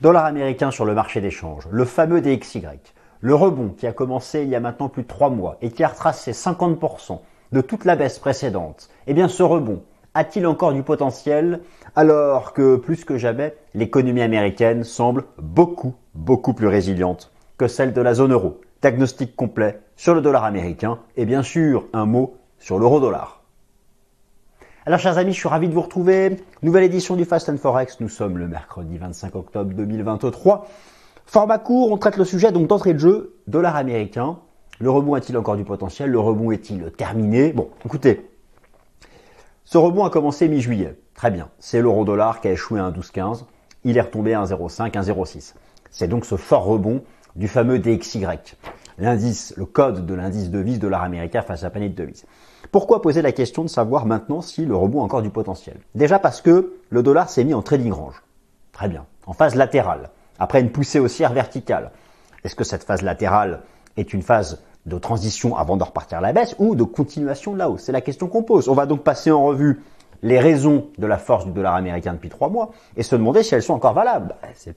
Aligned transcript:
Dollar 0.00 0.24
américain 0.24 0.70
sur 0.70 0.86
le 0.86 0.94
marché 0.94 1.20
d'échange, 1.20 1.68
le 1.70 1.84
fameux 1.84 2.22
DXY, 2.22 2.62
le 3.20 3.34
rebond 3.34 3.74
qui 3.76 3.86
a 3.86 3.92
commencé 3.92 4.42
il 4.44 4.48
y 4.48 4.54
a 4.54 4.60
maintenant 4.60 4.88
plus 4.88 5.02
de 5.02 5.08
trois 5.08 5.28
mois 5.28 5.58
et 5.60 5.70
qui 5.70 5.84
a 5.84 5.88
retracé 5.88 6.32
50% 6.32 7.18
de 7.52 7.60
toute 7.60 7.84
la 7.84 7.96
baisse 7.96 8.18
précédente, 8.18 8.88
eh 9.06 9.12
bien 9.12 9.28
ce 9.28 9.42
rebond 9.42 9.82
a-t-il 10.14 10.46
encore 10.46 10.72
du 10.72 10.82
potentiel 10.82 11.60
alors 11.96 12.54
que 12.54 12.76
plus 12.76 13.04
que 13.04 13.18
jamais 13.18 13.54
l'économie 13.74 14.22
américaine 14.22 14.84
semble 14.84 15.24
beaucoup, 15.36 15.94
beaucoup 16.14 16.54
plus 16.54 16.68
résiliente 16.68 17.30
que 17.58 17.68
celle 17.68 17.92
de 17.92 18.00
la 18.00 18.14
zone 18.14 18.32
euro? 18.32 18.58
Diagnostic 18.80 19.36
complet 19.36 19.80
sur 19.96 20.14
le 20.14 20.22
dollar 20.22 20.44
américain 20.44 21.00
et 21.18 21.26
bien 21.26 21.42
sûr 21.42 21.84
un 21.92 22.06
mot 22.06 22.38
sur 22.58 22.78
l'euro 22.78 23.00
dollar. 23.00 23.39
Alors 24.86 24.98
chers 24.98 25.18
amis, 25.18 25.34
je 25.34 25.38
suis 25.38 25.48
ravi 25.48 25.68
de 25.68 25.74
vous 25.74 25.82
retrouver. 25.82 26.38
Nouvelle 26.62 26.84
édition 26.84 27.14
du 27.14 27.26
Fast 27.26 27.50
and 27.50 27.58
Forex. 27.58 28.00
Nous 28.00 28.08
sommes 28.08 28.38
le 28.38 28.48
mercredi 28.48 28.96
25 28.96 29.36
octobre 29.36 29.74
2023. 29.74 30.66
Format 31.26 31.58
court, 31.58 31.92
on 31.92 31.98
traite 31.98 32.16
le 32.16 32.24
sujet 32.24 32.50
donc 32.50 32.66
d'entrée 32.66 32.94
de 32.94 32.98
jeu, 32.98 33.36
dollar 33.46 33.76
américain. 33.76 34.38
Le 34.78 34.90
rebond 34.90 35.12
a-t-il 35.12 35.36
encore 35.36 35.56
du 35.56 35.64
potentiel? 35.64 36.08
Le 36.08 36.18
rebond 36.18 36.50
est-il 36.50 36.90
terminé? 36.92 37.52
Bon, 37.52 37.68
écoutez, 37.84 38.30
ce 39.64 39.76
rebond 39.76 40.02
a 40.04 40.08
commencé 40.08 40.48
mi-juillet. 40.48 40.96
Très 41.14 41.30
bien. 41.30 41.50
C'est 41.58 41.82
l'euro 41.82 42.06
dollar 42.06 42.40
qui 42.40 42.48
a 42.48 42.52
échoué 42.52 42.80
à 42.80 42.90
1,1215. 42.90 43.44
Il 43.84 43.98
est 43.98 44.00
retombé 44.00 44.32
à 44.32 44.42
1,05, 44.42 44.92
1,06. 44.92 45.56
C'est 45.90 46.08
donc 46.08 46.24
ce 46.24 46.36
fort 46.36 46.64
rebond 46.64 47.02
du 47.36 47.48
fameux 47.48 47.80
DXY. 47.80 48.24
L'indice, 48.96 49.52
le 49.58 49.66
code 49.66 50.06
de 50.06 50.14
l'indice 50.14 50.48
de 50.48 50.56
devise 50.56 50.78
dollar 50.78 51.02
américain 51.02 51.42
face 51.42 51.64
à 51.64 51.70
panier 51.70 51.90
de 51.90 51.94
devises. 52.02 52.24
Pourquoi 52.72 53.02
poser 53.02 53.20
la 53.22 53.32
question 53.32 53.62
de 53.62 53.68
savoir 53.68 54.06
maintenant 54.06 54.42
si 54.42 54.64
le 54.64 54.76
rebond 54.76 55.00
a 55.00 55.04
encore 55.04 55.22
du 55.22 55.30
potentiel? 55.30 55.78
Déjà 55.94 56.18
parce 56.18 56.40
que 56.40 56.74
le 56.88 57.02
dollar 57.02 57.28
s'est 57.28 57.44
mis 57.44 57.54
en 57.54 57.62
trading 57.62 57.92
range. 57.92 58.22
Très 58.72 58.88
bien. 58.88 59.06
En 59.26 59.32
phase 59.32 59.56
latérale 59.56 60.10
après 60.38 60.60
une 60.60 60.70
poussée 60.70 60.98
haussière 60.98 61.32
verticale. 61.32 61.90
Est-ce 62.44 62.56
que 62.56 62.64
cette 62.64 62.84
phase 62.84 63.02
latérale 63.02 63.60
est 63.96 64.14
une 64.14 64.22
phase 64.22 64.62
de 64.86 64.98
transition 64.98 65.56
avant 65.56 65.76
de 65.76 65.84
repartir 65.84 66.18
à 66.18 66.20
la 66.22 66.32
baisse 66.32 66.56
ou 66.58 66.74
de 66.74 66.84
continuation 66.84 67.52
de 67.52 67.58
la 67.58 67.68
hausse 67.68 67.82
C'est 67.82 67.92
la 67.92 68.00
question 68.00 68.26
qu'on 68.26 68.42
pose. 68.42 68.68
On 68.68 68.74
va 68.74 68.86
donc 68.86 69.02
passer 69.02 69.30
en 69.30 69.44
revue 69.44 69.82
les 70.22 70.38
raisons 70.38 70.86
de 70.96 71.06
la 71.06 71.18
force 71.18 71.44
du 71.44 71.52
dollar 71.52 71.74
américain 71.74 72.14
depuis 72.14 72.30
trois 72.30 72.48
mois 72.48 72.70
et 72.96 73.02
se 73.02 73.14
demander 73.14 73.42
si 73.42 73.54
elles 73.54 73.62
sont 73.62 73.74
encore 73.74 73.92
valables. 73.92 74.34
Bah, 74.40 74.48
c'est 74.54 74.76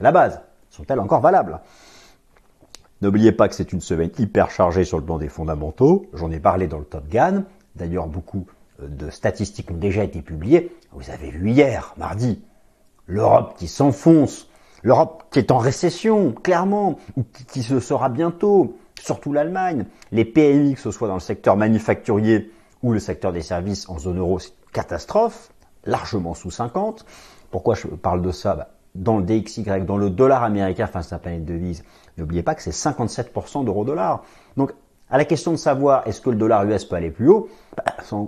la 0.00 0.12
base. 0.12 0.40
Sont-elles 0.70 1.00
encore 1.00 1.20
valables? 1.20 1.58
N'oubliez 3.02 3.32
pas 3.32 3.48
que 3.48 3.54
c'est 3.54 3.72
une 3.72 3.80
semaine 3.80 4.10
hyper 4.18 4.50
chargée 4.50 4.84
sur 4.84 4.98
le 4.98 5.04
plan 5.04 5.18
des 5.18 5.28
fondamentaux. 5.28 6.06
J'en 6.12 6.30
ai 6.30 6.38
parlé 6.38 6.66
dans 6.66 6.78
le 6.78 6.84
Top 6.84 7.08
Gun. 7.08 7.44
D'ailleurs, 7.76 8.06
beaucoup 8.06 8.46
euh, 8.82 8.88
de 8.88 9.10
statistiques 9.10 9.70
ont 9.70 9.76
déjà 9.76 10.04
été 10.04 10.20
publiées. 10.20 10.76
Vous 10.92 11.10
avez 11.10 11.30
vu 11.30 11.50
hier, 11.50 11.94
mardi, 11.96 12.42
l'Europe 13.06 13.54
qui 13.56 13.68
s'enfonce 13.68 14.50
L'Europe 14.82 15.24
qui 15.30 15.38
est 15.38 15.50
en 15.50 15.58
récession, 15.58 16.32
clairement, 16.32 16.98
ou 17.16 17.24
qui, 17.52 17.62
se 17.62 17.80
sera 17.80 18.08
bientôt, 18.08 18.78
surtout 19.00 19.32
l'Allemagne. 19.32 19.84
Les 20.10 20.24
PMI, 20.24 20.74
que 20.74 20.80
ce 20.80 20.90
soit 20.90 21.08
dans 21.08 21.14
le 21.14 21.20
secteur 21.20 21.56
manufacturier 21.56 22.50
ou 22.82 22.92
le 22.92 22.98
secteur 22.98 23.32
des 23.32 23.42
services 23.42 23.88
en 23.90 23.98
zone 23.98 24.18
euro, 24.18 24.38
c'est 24.38 24.48
une 24.48 24.72
catastrophe, 24.72 25.50
largement 25.84 26.34
sous 26.34 26.50
50. 26.50 27.04
Pourquoi 27.50 27.74
je 27.74 27.88
parle 27.88 28.22
de 28.22 28.30
ça? 28.30 28.54
Bah, 28.54 28.68
Dans 28.94 29.18
le 29.18 29.24
DXY, 29.24 29.64
dans 29.86 29.96
le 29.96 30.10
dollar 30.10 30.42
américain 30.42 30.86
face 30.86 31.12
à 31.12 31.16
la 31.16 31.20
planète 31.20 31.44
de 31.44 31.54
devise, 31.54 31.84
n'oubliez 32.18 32.42
pas 32.42 32.54
que 32.54 32.62
c'est 32.62 32.70
57% 32.70 33.64
d'euro-dollar. 33.64 34.24
Donc, 34.56 34.72
à 35.10 35.18
la 35.18 35.24
question 35.24 35.52
de 35.52 35.56
savoir 35.56 36.06
est-ce 36.06 36.20
que 36.20 36.30
le 36.30 36.36
dollar 36.36 36.64
US 36.64 36.84
peut 36.84 36.96
aller 36.96 37.10
plus 37.10 37.28
haut, 37.28 37.48
bah, 37.76 37.84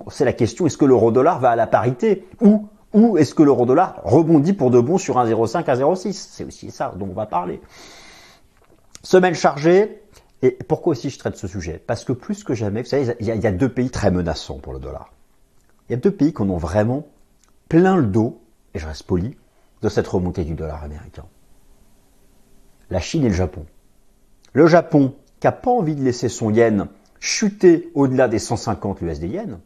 c'est 0.08 0.24
la 0.24 0.32
question 0.32 0.66
est-ce 0.66 0.76
que 0.76 0.84
l'euro-dollar 0.84 1.40
va 1.40 1.50
à 1.50 1.56
la 1.56 1.66
parité 1.66 2.26
ou 2.40 2.68
ou 2.92 3.16
est-ce 3.16 3.34
que 3.34 3.42
l'euro 3.42 3.64
dollar 3.64 4.00
rebondit 4.04 4.52
pour 4.52 4.70
de 4.70 4.78
bon 4.78 4.98
sur 4.98 5.18
un 5.18 5.26
0,5 5.26 5.64
à 5.64 5.76
0,6 5.76 6.12
C'est 6.12 6.44
aussi 6.44 6.70
ça 6.70 6.92
dont 6.96 7.08
on 7.10 7.14
va 7.14 7.26
parler. 7.26 7.60
Semaine 9.02 9.34
chargée. 9.34 9.98
Et 10.44 10.50
pourquoi 10.50 10.90
aussi 10.90 11.08
je 11.08 11.18
traite 11.18 11.36
ce 11.36 11.46
sujet? 11.46 11.80
Parce 11.86 12.04
que 12.04 12.12
plus 12.12 12.42
que 12.42 12.52
jamais, 12.52 12.82
vous 12.82 12.88
savez, 12.88 13.14
il 13.20 13.26
y, 13.26 13.46
a, 13.46 13.52
deux 13.52 13.68
pays 13.68 13.90
très 13.90 14.10
menaçants 14.10 14.58
pour 14.58 14.72
le 14.72 14.80
dollar. 14.80 15.12
Il 15.88 15.92
y 15.92 15.94
a 15.94 15.98
deux 15.98 16.10
pays 16.10 16.34
qui 16.34 16.42
en 16.42 16.50
ont 16.50 16.56
vraiment 16.56 17.06
plein 17.68 17.96
le 17.96 18.06
dos, 18.06 18.40
et 18.74 18.80
je 18.80 18.86
reste 18.86 19.04
poli, 19.04 19.36
de 19.82 19.88
cette 19.88 20.06
remontée 20.06 20.44
du 20.44 20.54
dollar 20.54 20.82
américain. 20.82 21.24
La 22.90 23.00
Chine 23.00 23.24
et 23.24 23.28
le 23.28 23.34
Japon. 23.34 23.66
Le 24.52 24.66
Japon, 24.66 25.14
qui 25.40 25.46
n'a 25.46 25.52
pas 25.52 25.70
envie 25.70 25.96
de 25.96 26.02
laisser 26.02 26.28
son 26.28 26.50
yen 26.50 26.88
chuter 27.20 27.90
au-delà 27.94 28.28
des 28.28 28.38
150 28.38 29.00
USD 29.00 29.24
yen, 29.24 29.60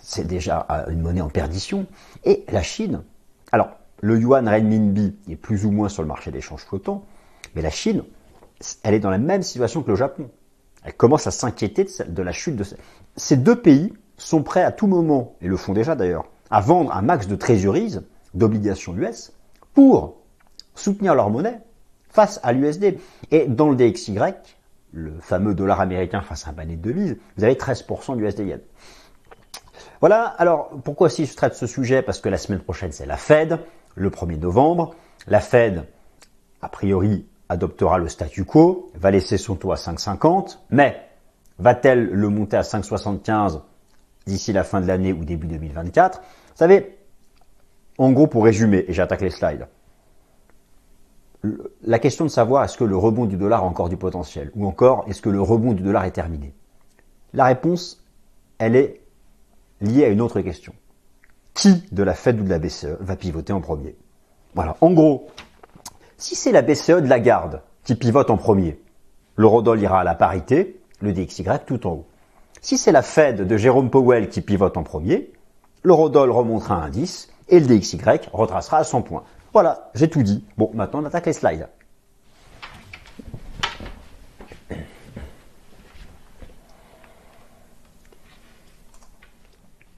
c'est 0.00 0.26
déjà 0.26 0.66
une 0.88 1.00
monnaie 1.00 1.20
en 1.20 1.30
perdition. 1.30 1.86
Et 2.24 2.44
la 2.50 2.62
Chine, 2.62 3.02
alors 3.50 3.70
le 4.00 4.18
yuan 4.18 4.48
renminbi 4.48 5.16
est 5.28 5.36
plus 5.36 5.64
ou 5.64 5.70
moins 5.70 5.88
sur 5.88 6.02
le 6.02 6.08
marché 6.08 6.30
d'échange 6.30 6.60
flottant, 6.62 7.04
mais 7.54 7.62
la 7.62 7.70
Chine, 7.70 8.04
elle 8.82 8.94
est 8.94 9.00
dans 9.00 9.10
la 9.10 9.18
même 9.18 9.42
situation 9.42 9.82
que 9.82 9.90
le 9.90 9.96
Japon. 9.96 10.30
Elle 10.84 10.94
commence 10.94 11.26
à 11.26 11.30
s'inquiéter 11.30 11.86
de 12.06 12.22
la 12.22 12.32
chute 12.32 12.56
de 12.56 12.64
ces 13.16 13.36
deux 13.36 13.56
pays 13.56 13.94
sont 14.16 14.42
prêts 14.42 14.62
à 14.62 14.70
tout 14.72 14.86
moment, 14.86 15.34
et 15.40 15.48
le 15.48 15.56
font 15.56 15.72
déjà 15.72 15.96
d'ailleurs, 15.96 16.26
à 16.50 16.60
vendre 16.60 16.92
un 16.94 17.02
max 17.02 17.26
de 17.26 17.36
trésoreries, 17.36 17.98
d'obligations 18.34 18.94
US, 18.96 19.32
pour 19.72 20.16
soutenir 20.74 21.14
leur 21.14 21.30
monnaie 21.30 21.60
face 22.08 22.40
à 22.42 22.52
l'USD. 22.52 22.98
Et 23.30 23.46
dans 23.46 23.70
le 23.70 23.76
DXY, 23.76 24.18
le 24.92 25.12
fameux 25.20 25.54
dollar 25.54 25.80
américain 25.80 26.20
face 26.20 26.46
à 26.46 26.50
un 26.50 26.52
panier 26.52 26.76
de 26.76 26.82
devises, 26.82 27.16
vous 27.36 27.44
avez 27.44 27.54
13% 27.54 28.16
d'USD 28.16 28.40
yen. 28.40 28.60
Voilà, 30.00 30.24
alors 30.24 30.70
pourquoi 30.84 31.08
si 31.08 31.26
je 31.26 31.34
traite 31.34 31.54
ce 31.54 31.66
sujet? 31.66 32.02
Parce 32.02 32.20
que 32.20 32.28
la 32.28 32.38
semaine 32.38 32.60
prochaine 32.60 32.92
c'est 32.92 33.06
la 33.06 33.16
Fed, 33.16 33.58
le 33.94 34.10
1er 34.10 34.38
novembre. 34.38 34.94
La 35.26 35.40
Fed, 35.40 35.86
a 36.60 36.68
priori, 36.68 37.26
adoptera 37.48 37.98
le 37.98 38.08
statu 38.08 38.44
quo, 38.44 38.90
va 38.94 39.10
laisser 39.10 39.38
son 39.38 39.56
taux 39.56 39.72
à 39.72 39.76
5,50, 39.76 40.58
mais 40.70 41.00
va-t-elle 41.58 42.06
le 42.10 42.28
monter 42.28 42.56
à 42.56 42.62
5,75 42.62 43.62
d'ici 44.26 44.52
la 44.52 44.64
fin 44.64 44.80
de 44.80 44.86
l'année 44.86 45.12
ou 45.12 45.24
début 45.24 45.46
2024 45.46 46.20
Vous 46.20 46.26
savez, 46.54 46.98
en 47.98 48.12
gros 48.12 48.26
pour 48.26 48.44
résumer, 48.44 48.84
et 48.88 48.92
j'attaque 48.92 49.20
les 49.20 49.30
slides, 49.30 49.66
la 51.82 51.98
question 51.98 52.24
de 52.24 52.30
savoir 52.30 52.64
est-ce 52.64 52.78
que 52.78 52.84
le 52.84 52.96
rebond 52.96 53.26
du 53.26 53.36
dollar 53.36 53.62
a 53.62 53.66
encore 53.66 53.88
du 53.88 53.96
potentiel, 53.96 54.50
ou 54.54 54.66
encore 54.66 55.04
est-ce 55.08 55.20
que 55.20 55.28
le 55.28 55.40
rebond 55.40 55.72
du 55.72 55.82
dollar 55.82 56.04
est 56.04 56.12
terminé? 56.12 56.54
La 57.32 57.44
réponse, 57.44 58.02
elle 58.58 58.76
est 58.76 59.00
lié 59.80 60.04
à 60.04 60.08
une 60.08 60.20
autre 60.20 60.40
question. 60.40 60.72
Qui 61.52 61.84
de 61.92 62.02
la 62.02 62.14
Fed 62.14 62.40
ou 62.40 62.44
de 62.44 62.50
la 62.50 62.58
BCE 62.58 62.96
va 63.00 63.16
pivoter 63.16 63.52
en 63.52 63.60
premier? 63.60 63.96
Voilà, 64.54 64.76
en 64.80 64.92
gros, 64.92 65.28
si 66.16 66.34
c'est 66.34 66.52
la 66.52 66.62
BCE 66.62 67.02
de 67.02 67.08
la 67.08 67.20
garde 67.20 67.60
qui 67.84 67.94
pivote 67.94 68.30
en 68.30 68.36
premier, 68.36 68.80
l'eurodoll 69.36 69.80
ira 69.80 70.00
à 70.00 70.04
la 70.04 70.14
parité, 70.14 70.80
le 71.00 71.12
DXY 71.12 71.44
tout 71.66 71.86
en 71.86 71.90
haut. 71.90 72.06
Si 72.60 72.78
c'est 72.78 72.92
la 72.92 73.02
Fed 73.02 73.46
de 73.46 73.56
Jérôme 73.56 73.90
Powell 73.90 74.28
qui 74.28 74.40
pivote 74.40 74.76
en 74.76 74.82
premier, 74.82 75.32
l'eurodoll 75.82 76.30
remontera 76.30 76.82
à 76.82 76.86
un 76.86 76.88
10 76.88 77.33
et 77.48 77.60
le 77.60 77.66
DXY 77.66 77.98
retracera 78.32 78.78
à 78.78 78.84
100 78.84 79.02
points. 79.02 79.24
Voilà, 79.52 79.90
j'ai 79.94 80.08
tout 80.08 80.22
dit. 80.22 80.44
Bon, 80.56 80.70
maintenant 80.74 81.02
on 81.02 81.04
attaque 81.04 81.26
les 81.26 81.32
slides. 81.32 81.68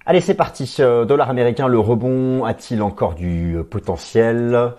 Allez, 0.09 0.21
c'est 0.21 0.35
parti. 0.35 0.77
Dollar 0.79 1.31
américain, 1.31 1.67
le 1.67 1.81
rebond 1.81 2.45
a-t-il 2.45 2.81
encore 2.81 3.15
du 3.15 3.57
potentiel? 3.69 4.75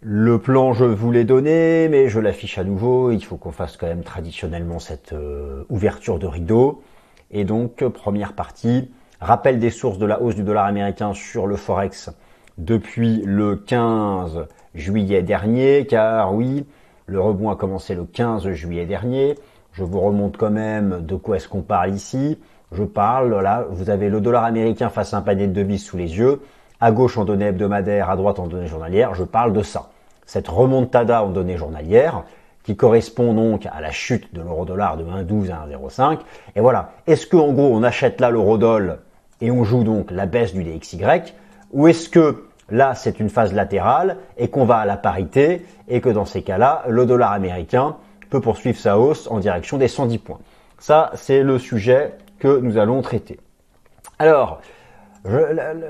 Le 0.00 0.38
plan, 0.38 0.74
je 0.74 0.84
vous 0.84 1.10
l'ai 1.10 1.24
donné, 1.24 1.88
mais 1.88 2.08
je 2.08 2.20
l'affiche 2.20 2.58
à 2.58 2.62
nouveau. 2.62 3.10
Il 3.10 3.24
faut 3.24 3.36
qu'on 3.36 3.50
fasse 3.50 3.76
quand 3.76 3.86
même 3.86 4.04
traditionnellement 4.04 4.78
cette 4.78 5.12
euh, 5.12 5.64
ouverture 5.70 6.18
de 6.18 6.26
rideau. 6.26 6.84
Et 7.32 7.44
donc, 7.44 7.82
première 7.88 8.34
partie, 8.34 8.92
rappel 9.24 9.58
des 9.58 9.70
sources 9.70 9.98
de 9.98 10.06
la 10.06 10.20
hausse 10.20 10.34
du 10.34 10.42
dollar 10.42 10.66
américain 10.66 11.14
sur 11.14 11.46
le 11.46 11.56
Forex 11.56 12.10
depuis 12.58 13.22
le 13.24 13.56
15 13.56 14.46
juillet 14.74 15.22
dernier, 15.22 15.86
car 15.86 16.34
oui, 16.34 16.66
le 17.06 17.20
rebond 17.20 17.50
a 17.50 17.56
commencé 17.56 17.94
le 17.94 18.04
15 18.04 18.50
juillet 18.50 18.84
dernier. 18.84 19.36
Je 19.72 19.82
vous 19.82 20.00
remonte 20.00 20.36
quand 20.36 20.50
même 20.50 21.00
de 21.00 21.16
quoi 21.16 21.36
est-ce 21.36 21.48
qu'on 21.48 21.62
parle 21.62 21.90
ici. 21.90 22.38
Je 22.70 22.84
parle, 22.84 23.40
là, 23.40 23.64
vous 23.70 23.88
avez 23.88 24.08
le 24.08 24.20
dollar 24.20 24.44
américain 24.44 24.90
face 24.90 25.14
à 25.14 25.18
un 25.18 25.22
panier 25.22 25.46
de 25.46 25.52
devises 25.52 25.84
sous 25.84 25.96
les 25.96 26.18
yeux, 26.18 26.42
à 26.80 26.92
gauche 26.92 27.16
en 27.16 27.24
données 27.24 27.46
hebdomadaires, 27.46 28.10
à 28.10 28.16
droite 28.16 28.38
en 28.38 28.46
données 28.46 28.66
journalières, 28.66 29.14
je 29.14 29.24
parle 29.24 29.52
de 29.52 29.62
ça. 29.62 29.90
Cette 30.26 30.48
remontada 30.48 31.24
en 31.24 31.30
données 31.30 31.56
journalières, 31.56 32.24
qui 32.62 32.76
correspond 32.76 33.34
donc 33.34 33.66
à 33.66 33.80
la 33.80 33.90
chute 33.90 34.34
de 34.34 34.40
l'euro-dollar 34.40 34.96
de 34.96 35.04
1,12 35.04 35.50
à 35.50 35.66
1,05. 35.66 36.18
Et 36.56 36.60
voilà, 36.60 36.92
est-ce 37.06 37.26
que 37.26 37.36
en 37.36 37.52
gros 37.52 37.74
on 37.74 37.82
achète 37.82 38.20
là 38.20 38.30
l'euro-dollar 38.30 38.96
et 39.44 39.50
on 39.50 39.62
joue 39.62 39.84
donc 39.84 40.10
la 40.10 40.24
baisse 40.24 40.54
du 40.54 40.64
DXY, 40.64 41.04
ou 41.72 41.86
est-ce 41.86 42.08
que 42.08 42.46
là 42.70 42.94
c'est 42.94 43.20
une 43.20 43.28
phase 43.28 43.52
latérale 43.52 44.16
et 44.38 44.48
qu'on 44.48 44.64
va 44.64 44.78
à 44.78 44.86
la 44.86 44.96
parité 44.96 45.66
et 45.86 46.00
que 46.00 46.08
dans 46.08 46.24
ces 46.24 46.40
cas-là, 46.40 46.82
le 46.88 47.04
dollar 47.04 47.32
américain 47.32 47.96
peut 48.30 48.40
poursuivre 48.40 48.78
sa 48.78 48.98
hausse 48.98 49.28
en 49.30 49.40
direction 49.40 49.76
des 49.76 49.86
110 49.86 50.18
points. 50.18 50.38
Ça, 50.78 51.10
c'est 51.14 51.42
le 51.42 51.58
sujet 51.58 52.14
que 52.38 52.58
nous 52.58 52.78
allons 52.78 53.02
traiter. 53.02 53.38
Alors, 54.18 54.62
je 55.26 55.38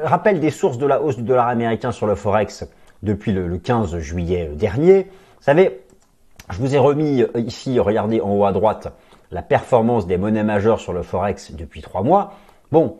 rappelle 0.02 0.40
des 0.40 0.50
sources 0.50 0.78
de 0.78 0.86
la 0.86 1.00
hausse 1.00 1.16
du 1.16 1.22
dollar 1.22 1.46
américain 1.46 1.92
sur 1.92 2.08
le 2.08 2.16
Forex 2.16 2.66
depuis 3.04 3.32
le, 3.32 3.56
15 3.56 3.98
juillet 3.98 4.50
dernier. 4.54 5.04
Vous 5.04 5.42
savez, 5.42 5.82
je 6.50 6.58
vous 6.58 6.74
ai 6.74 6.78
remis 6.78 7.24
ici, 7.36 7.78
regardez 7.78 8.20
en 8.20 8.30
haut 8.32 8.46
à 8.46 8.52
droite, 8.52 8.92
la 9.30 9.42
performance 9.42 10.08
des 10.08 10.16
monnaies 10.16 10.42
majeures 10.42 10.80
sur 10.80 10.92
le 10.92 11.02
Forex 11.02 11.52
depuis 11.52 11.82
trois 11.82 12.02
mois. 12.02 12.34
Bon, 12.72 12.96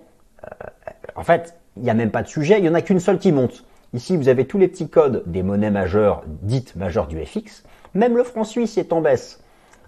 en 1.16 1.22
fait, 1.22 1.56
il 1.76 1.82
n'y 1.82 1.90
a 1.90 1.94
même 1.94 2.10
pas 2.10 2.22
de 2.22 2.28
sujet, 2.28 2.58
il 2.58 2.62
n'y 2.62 2.68
en 2.68 2.74
a 2.74 2.82
qu'une 2.82 3.00
seule 3.00 3.18
qui 3.18 3.32
monte. 3.32 3.64
Ici, 3.92 4.16
vous 4.16 4.28
avez 4.28 4.46
tous 4.46 4.58
les 4.58 4.68
petits 4.68 4.88
codes 4.88 5.22
des 5.26 5.42
monnaies 5.42 5.70
majeures, 5.70 6.24
dites 6.26 6.74
majeures 6.76 7.06
du 7.06 7.24
FX. 7.24 7.62
Même 7.94 8.16
le 8.16 8.24
franc 8.24 8.44
suisse 8.44 8.76
est 8.76 8.92
en 8.92 9.00
baisse. 9.00 9.40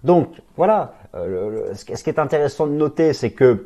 Donc, 0.03 0.29
voilà, 0.55 0.93
euh, 1.15 1.73
ce 1.73 1.83
qui 1.83 2.09
est 2.09 2.19
intéressant 2.19 2.67
de 2.67 2.71
noter, 2.71 3.13
c'est 3.13 3.31
que 3.31 3.43
euh, 3.45 3.65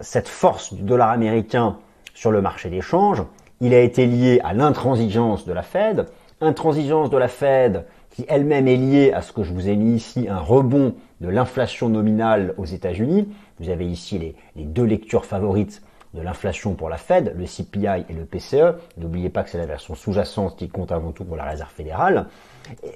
cette 0.00 0.28
force 0.28 0.72
du 0.72 0.82
dollar 0.82 1.10
américain 1.10 1.78
sur 2.14 2.30
le 2.30 2.40
marché 2.40 2.70
des 2.70 2.80
changes, 2.80 3.22
il 3.60 3.74
a 3.74 3.80
été 3.80 4.06
lié 4.06 4.40
à 4.44 4.54
l'intransigeance 4.54 5.44
de 5.44 5.52
la 5.52 5.62
Fed, 5.62 6.06
intransigeance 6.40 7.10
de 7.10 7.18
la 7.18 7.28
Fed 7.28 7.84
qui 8.10 8.24
elle-même 8.28 8.68
est 8.68 8.76
liée 8.76 9.12
à 9.12 9.22
ce 9.22 9.32
que 9.32 9.42
je 9.42 9.52
vous 9.52 9.68
ai 9.68 9.76
mis 9.76 9.94
ici, 9.94 10.26
un 10.28 10.38
rebond 10.38 10.94
de 11.20 11.28
l'inflation 11.28 11.88
nominale 11.88 12.54
aux 12.58 12.66
États-Unis. 12.66 13.28
Vous 13.58 13.70
avez 13.70 13.86
ici 13.86 14.34
les 14.56 14.64
deux 14.64 14.84
lectures 14.84 15.24
favorites 15.24 15.82
de 16.14 16.20
l'inflation 16.20 16.74
pour 16.74 16.90
la 16.90 16.98
Fed, 16.98 17.34
le 17.38 17.46
CPI 17.46 18.04
et 18.08 18.12
le 18.12 18.24
PCE. 18.24 18.76
N'oubliez 18.98 19.30
pas 19.30 19.42
que 19.42 19.50
c'est 19.50 19.58
la 19.58 19.66
version 19.66 19.94
sous-jacente 19.94 20.56
qui 20.56 20.68
compte 20.68 20.92
avant 20.92 21.12
tout 21.12 21.24
pour 21.24 21.36
la 21.36 21.44
Réserve 21.44 21.70
fédérale. 21.70 22.26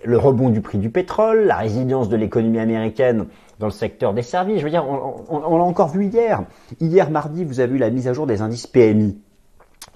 Le 0.04 0.18
rebond 0.18 0.50
du 0.50 0.60
prix 0.60 0.78
du 0.78 0.90
pétrole, 0.90 1.46
la 1.46 1.56
résilience 1.56 2.08
de 2.08 2.16
l'économie 2.16 2.58
américaine 2.58 3.26
dans 3.58 3.66
le 3.66 3.72
secteur 3.72 4.12
des 4.12 4.22
services. 4.22 4.58
Je 4.58 4.64
veux 4.64 4.70
dire, 4.70 4.86
on, 4.86 5.56
l'a 5.56 5.64
encore 5.64 5.88
vu 5.88 6.06
hier. 6.06 6.44
Hier 6.78 7.10
mardi, 7.10 7.44
vous 7.44 7.60
avez 7.60 7.74
eu 7.74 7.78
la 7.78 7.90
mise 7.90 8.06
à 8.06 8.12
jour 8.12 8.26
des 8.26 8.42
indices 8.42 8.66
PMI, 8.66 9.18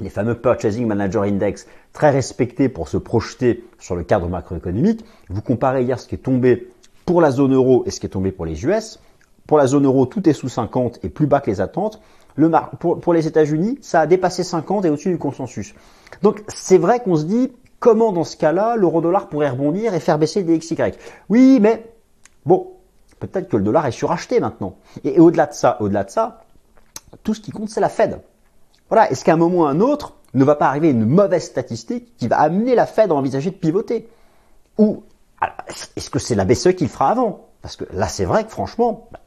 les 0.00 0.10
fameux 0.10 0.34
Purchasing 0.34 0.86
Manager 0.86 1.24
Index, 1.24 1.66
très 1.92 2.10
respectés 2.10 2.70
pour 2.70 2.88
se 2.88 2.96
projeter 2.96 3.64
sur 3.78 3.96
le 3.96 4.02
cadre 4.02 4.28
macroéconomique. 4.28 5.04
Vous 5.28 5.42
comparez 5.42 5.82
hier 5.82 6.00
ce 6.00 6.08
qui 6.08 6.14
est 6.14 6.18
tombé 6.18 6.68
pour 7.04 7.20
la 7.20 7.30
zone 7.30 7.52
euro 7.52 7.82
et 7.86 7.90
ce 7.90 8.00
qui 8.00 8.06
est 8.06 8.10
tombé 8.10 8.32
pour 8.32 8.46
les 8.46 8.64
US. 8.64 8.98
Pour 9.46 9.58
la 9.58 9.66
zone 9.66 9.84
euro, 9.84 10.06
tout 10.06 10.26
est 10.28 10.32
sous 10.32 10.48
50 10.48 11.00
et 11.02 11.08
plus 11.08 11.26
bas 11.26 11.40
que 11.40 11.50
les 11.50 11.60
attentes 11.60 12.00
pour, 12.78 13.12
les 13.12 13.26
États-Unis, 13.26 13.78
ça 13.82 14.00
a 14.00 14.06
dépassé 14.06 14.44
50 14.44 14.84
et 14.84 14.90
au-dessus 14.90 15.10
du 15.10 15.18
consensus. 15.18 15.74
Donc 16.22 16.42
c'est 16.48 16.78
vrai 16.78 17.00
qu'on 17.00 17.16
se 17.16 17.24
dit 17.24 17.52
comment 17.78 18.12
dans 18.12 18.24
ce 18.24 18.36
cas-là 18.36 18.76
l'euro-dollar 18.76 19.28
pourrait 19.28 19.50
rebondir 19.50 19.94
et 19.94 20.00
faire 20.00 20.18
baisser 20.18 20.42
les 20.42 20.58
DXY. 20.58 20.76
Oui, 21.28 21.58
mais 21.60 21.84
bon, 22.46 22.72
peut-être 23.18 23.48
que 23.48 23.56
le 23.56 23.62
dollar 23.62 23.86
est 23.86 23.92
suracheté 23.92 24.40
maintenant. 24.40 24.76
Et, 25.04 25.18
au-delà 25.18 25.46
de 25.46 25.54
ça, 25.54 25.76
au-delà 25.80 26.04
de 26.04 26.10
ça, 26.10 26.44
tout 27.22 27.34
ce 27.34 27.40
qui 27.40 27.50
compte 27.50 27.68
c'est 27.68 27.80
la 27.80 27.88
Fed. 27.88 28.20
Voilà, 28.88 29.10
est-ce 29.10 29.24
qu'à 29.24 29.34
un 29.34 29.36
moment 29.36 29.58
ou 29.58 29.64
à 29.64 29.70
un 29.70 29.80
autre 29.80 30.14
ne 30.34 30.44
va 30.44 30.54
pas 30.54 30.66
arriver 30.66 30.90
une 30.90 31.04
mauvaise 31.04 31.44
statistique 31.44 32.16
qui 32.16 32.28
va 32.28 32.38
amener 32.38 32.74
la 32.74 32.86
Fed 32.86 33.10
à 33.10 33.14
envisager 33.14 33.50
de 33.50 33.56
pivoter? 33.56 34.08
Ou 34.78 35.02
est-ce 35.96 36.10
que 36.10 36.18
c'est 36.18 36.34
la 36.34 36.44
BCE 36.44 36.74
qui 36.74 36.84
le 36.84 36.90
fera 36.90 37.10
avant? 37.10 37.48
Parce 37.62 37.76
que 37.76 37.84
là 37.92 38.08
c'est 38.08 38.24
vrai 38.24 38.44
que 38.44 38.50
franchement, 38.50 39.08
bah, 39.12 39.20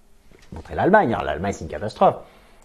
montrer 0.54 0.75
l'Allemagne, 0.75 1.13
hein, 1.13 1.24
l'Allemagne 1.24 1.54
c'est 1.54 1.66
une 1.66 1.71
catastrophe. 1.71 2.16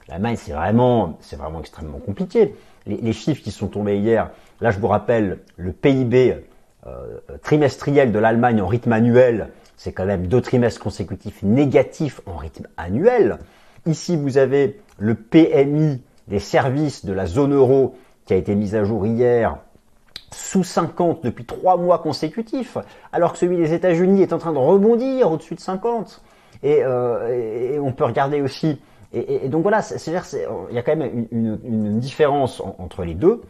L'Allemagne, 0.09 0.37
c'est 0.37 0.53
vraiment, 0.53 1.19
c'est 1.21 1.37
vraiment 1.37 1.61
extrêmement 1.61 1.99
compliqué. 1.99 2.55
Les, 2.87 3.13
chiffres 3.13 3.43
qui 3.43 3.51
sont 3.51 3.69
tombés 3.69 3.99
hier, 3.99 4.31
là, 4.61 4.71
je 4.71 4.79
vous 4.79 4.87
rappelle, 4.87 5.41
le 5.57 5.73
PIB 5.73 6.37
euh, 6.87 7.19
trimestriel 7.43 8.13
de 8.13 8.19
l'Allemagne 8.19 8.63
en 8.63 8.67
rythme 8.67 8.93
annuel, 8.93 9.51
c'est 9.77 9.93
quand 9.93 10.07
même 10.07 10.27
deux 10.27 10.41
trimestres 10.41 10.81
consécutifs 10.81 11.43
négatifs 11.43 12.23
en 12.25 12.37
rythme 12.37 12.67
annuel. 12.79 13.39
Ici, 13.85 14.17
vous 14.17 14.39
avez 14.39 14.81
le 14.99 15.15
PMI 15.15 16.01
des 16.29 16.41
services 16.41 17.05
de 17.05 17.13
la 17.13 17.27
zone 17.27 17.55
euro 17.55 17.97
qui 18.25 18.33
a 18.33 18.37
été 18.37 18.55
mis 18.55 18.75
à 18.75 18.85
jour 18.85 19.07
hier 19.07 19.59
sous 20.33 20.65
50 20.65 21.25
depuis 21.25 21.45
trois 21.45 21.77
mois 21.77 21.99
consécutifs, 21.99 22.77
alors 23.13 23.33
que 23.33 23.39
celui 23.39 23.57
des 23.57 23.73
États-Unis 23.73 24.23
est 24.23 24.33
en 24.33 24.39
train 24.39 24.53
de 24.53 24.59
rebondir 24.59 25.31
au-dessus 25.31 25.55
de 25.55 25.61
50. 25.61 26.23
Euh, 26.65 27.73
et 27.75 27.79
on 27.79 27.93
peut 27.93 28.05
regarder 28.05 28.41
aussi 28.41 28.79
et, 29.13 29.49
donc 29.49 29.63
voilà, 29.63 29.81
il 30.07 30.75
y 30.75 30.79
a 30.79 30.83
quand 30.83 30.97
même 30.97 31.27
une, 31.33 31.99
différence 31.99 32.61
entre 32.61 33.05
les 33.05 33.15
deux. 33.15 33.41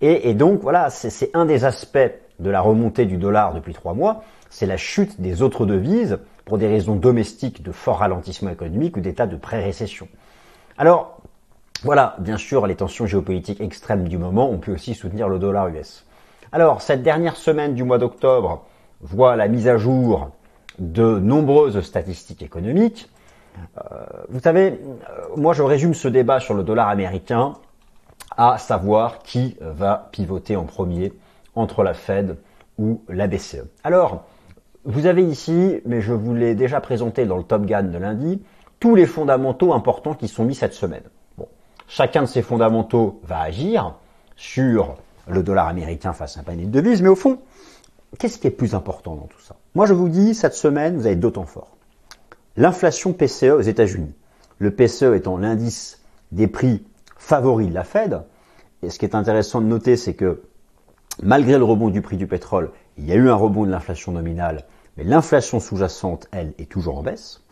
Et, 0.00 0.34
donc 0.34 0.60
voilà, 0.62 0.90
c'est 0.90 1.30
un 1.34 1.44
des 1.44 1.64
aspects 1.64 1.98
de 2.40 2.50
la 2.50 2.60
remontée 2.60 3.04
du 3.04 3.18
dollar 3.18 3.54
depuis 3.54 3.72
trois 3.72 3.94
mois, 3.94 4.24
c'est 4.50 4.66
la 4.66 4.76
chute 4.76 5.20
des 5.20 5.42
autres 5.42 5.64
devises 5.64 6.18
pour 6.44 6.58
des 6.58 6.66
raisons 6.66 6.96
domestiques 6.96 7.62
de 7.62 7.72
fort 7.72 7.98
ralentissement 7.98 8.50
économique 8.50 8.96
ou 8.96 9.00
d'état 9.00 9.26
de 9.26 9.36
pré-récession. 9.36 10.08
Alors 10.76 11.20
voilà, 11.84 12.16
bien 12.18 12.36
sûr, 12.36 12.66
les 12.66 12.74
tensions 12.74 13.06
géopolitiques 13.06 13.60
extrêmes 13.60 14.08
du 14.08 14.18
moment, 14.18 14.50
on 14.50 14.58
peut 14.58 14.72
aussi 14.72 14.94
soutenir 14.94 15.28
le 15.28 15.38
dollar 15.38 15.68
US. 15.68 16.04
Alors 16.50 16.82
cette 16.82 17.02
dernière 17.02 17.36
semaine 17.36 17.74
du 17.74 17.84
mois 17.84 17.98
d'octobre 17.98 18.64
voit 19.00 19.36
la 19.36 19.48
mise 19.48 19.68
à 19.68 19.76
jour 19.76 20.30
de 20.78 21.18
nombreuses 21.18 21.80
statistiques 21.80 22.42
économiques. 22.42 23.08
Euh, 23.78 24.04
vous 24.28 24.40
savez, 24.40 24.80
euh, 25.10 25.36
moi 25.36 25.52
je 25.52 25.62
résume 25.62 25.94
ce 25.94 26.08
débat 26.08 26.40
sur 26.40 26.54
le 26.54 26.62
dollar 26.62 26.88
américain 26.88 27.54
à 28.36 28.58
savoir 28.58 29.18
qui 29.22 29.56
va 29.60 30.08
pivoter 30.10 30.56
en 30.56 30.64
premier 30.64 31.12
entre 31.54 31.82
la 31.82 31.94
Fed 31.94 32.38
ou 32.78 33.02
la 33.08 33.26
BCE. 33.26 33.64
Alors, 33.84 34.24
vous 34.84 35.06
avez 35.06 35.22
ici, 35.22 35.80
mais 35.84 36.00
je 36.00 36.12
vous 36.12 36.34
l'ai 36.34 36.54
déjà 36.54 36.80
présenté 36.80 37.26
dans 37.26 37.36
le 37.36 37.44
Top 37.44 37.66
Gun 37.66 37.84
de 37.84 37.98
lundi, 37.98 38.42
tous 38.80 38.94
les 38.94 39.06
fondamentaux 39.06 39.72
importants 39.72 40.14
qui 40.14 40.28
sont 40.28 40.44
mis 40.44 40.54
cette 40.54 40.74
semaine. 40.74 41.04
Bon, 41.38 41.46
chacun 41.86 42.22
de 42.22 42.26
ces 42.26 42.42
fondamentaux 42.42 43.20
va 43.22 43.40
agir 43.40 43.94
sur 44.34 44.96
le 45.28 45.42
dollar 45.42 45.68
américain 45.68 46.12
face 46.12 46.36
à 46.36 46.40
un 46.40 46.42
panier 46.42 46.66
de 46.66 46.70
devises, 46.70 47.00
mais 47.00 47.08
au 47.08 47.14
fond, 47.14 47.38
qu'est-ce 48.18 48.38
qui 48.38 48.48
est 48.48 48.50
plus 48.50 48.74
important 48.74 49.14
dans 49.14 49.26
tout 49.26 49.40
ça? 49.40 49.54
Moi, 49.74 49.86
je 49.86 49.94
vous 49.94 50.08
dis, 50.08 50.34
cette 50.34 50.54
semaine, 50.54 50.96
vous 50.96 51.06
avez 51.06 51.16
deux 51.16 51.30
temps 51.30 51.46
forts 51.46 51.71
l'inflation 52.56 53.12
PCE 53.12 53.50
aux 53.50 53.60
États-Unis. 53.60 54.14
Le 54.58 54.70
PCE 54.70 55.14
étant 55.14 55.36
l'indice 55.36 56.00
des 56.30 56.46
prix 56.46 56.84
favoris 57.16 57.68
de 57.68 57.74
la 57.74 57.84
Fed. 57.84 58.22
Et 58.82 58.90
ce 58.90 58.98
qui 58.98 59.04
est 59.04 59.14
intéressant 59.14 59.60
de 59.60 59.66
noter, 59.66 59.96
c'est 59.96 60.14
que 60.14 60.42
malgré 61.22 61.58
le 61.58 61.64
rebond 61.64 61.88
du 61.88 62.02
prix 62.02 62.16
du 62.16 62.26
pétrole, 62.26 62.70
il 62.98 63.06
y 63.06 63.12
a 63.12 63.16
eu 63.16 63.28
un 63.28 63.34
rebond 63.34 63.64
de 63.64 63.70
l'inflation 63.70 64.12
nominale, 64.12 64.64
mais 64.96 65.04
l'inflation 65.04 65.60
sous-jacente, 65.60 66.28
elle, 66.32 66.52
est 66.58 66.70
toujours 66.70 66.98
en 66.98 67.02
baisse. 67.02 67.42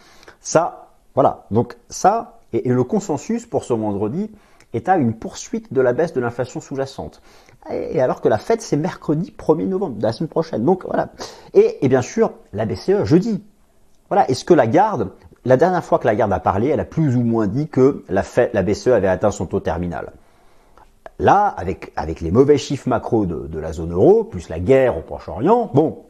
Ça, 0.40 0.90
voilà. 1.14 1.46
Donc 1.50 1.76
ça, 1.88 2.40
et, 2.52 2.68
le 2.68 2.84
consensus 2.84 3.46
pour 3.46 3.64
ce 3.64 3.72
vendredi 3.72 4.30
est 4.72 4.88
à 4.88 4.96
une 4.96 5.14
poursuite 5.14 5.72
de 5.72 5.80
la 5.80 5.92
baisse 5.92 6.12
de 6.12 6.20
l'inflation 6.20 6.60
sous-jacente. 6.60 7.22
Et 7.70 8.00
alors 8.00 8.20
que 8.20 8.28
la 8.28 8.38
Fed, 8.38 8.60
c'est 8.60 8.76
mercredi 8.76 9.34
1er 9.36 9.66
novembre, 9.66 9.96
de 9.96 10.02
la 10.02 10.12
semaine 10.12 10.28
prochaine. 10.28 10.64
Donc 10.64 10.84
voilà. 10.84 11.10
Et 11.54 11.86
bien 11.88 12.02
sûr, 12.02 12.32
la 12.52 12.66
BCE 12.66 13.04
jeudi. 13.04 13.42
Voilà, 14.10 14.28
est-ce 14.28 14.44
que 14.44 14.54
la 14.54 14.66
garde, 14.66 15.12
la 15.44 15.56
dernière 15.56 15.84
fois 15.84 16.00
que 16.00 16.06
la 16.06 16.16
garde 16.16 16.32
a 16.32 16.40
parlé, 16.40 16.66
elle 16.66 16.80
a 16.80 16.84
plus 16.84 17.14
ou 17.14 17.22
moins 17.22 17.46
dit 17.46 17.68
que 17.68 18.04
la, 18.08 18.22
BCE 18.62 18.88
avait 18.88 19.06
atteint 19.06 19.30
son 19.30 19.46
taux 19.46 19.60
terminal? 19.60 20.12
Là, 21.20 21.46
avec, 21.46 22.20
les 22.20 22.32
mauvais 22.32 22.58
chiffres 22.58 22.88
macro 22.88 23.24
de, 23.24 23.58
la 23.58 23.72
zone 23.72 23.92
euro, 23.92 24.24
plus 24.24 24.48
la 24.48 24.58
guerre 24.58 24.98
au 24.98 25.02
Proche-Orient, 25.02 25.70
bon, 25.74 26.06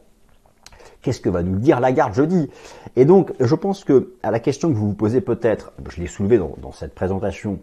qu'est-ce 1.03 1.21
que 1.21 1.29
va 1.29 1.43
nous 1.43 1.59
dire 1.59 1.79
la 1.79 1.91
garde 1.91 2.15
jeudi? 2.15 2.49
Et 2.95 3.05
donc, 3.05 3.33
je 3.39 3.53
pense 3.53 3.83
que 3.83 4.13
à 4.23 4.31
la 4.31 4.39
question 4.39 4.69
que 4.69 4.75
vous 4.75 4.87
vous 4.87 4.95
posez 4.95 5.21
peut-être, 5.21 5.71
je 5.87 6.01
l'ai 6.01 6.07
soulevé 6.07 6.39
dans, 6.39 6.55
dans 6.57 6.71
cette 6.71 6.95
présentation, 6.95 7.59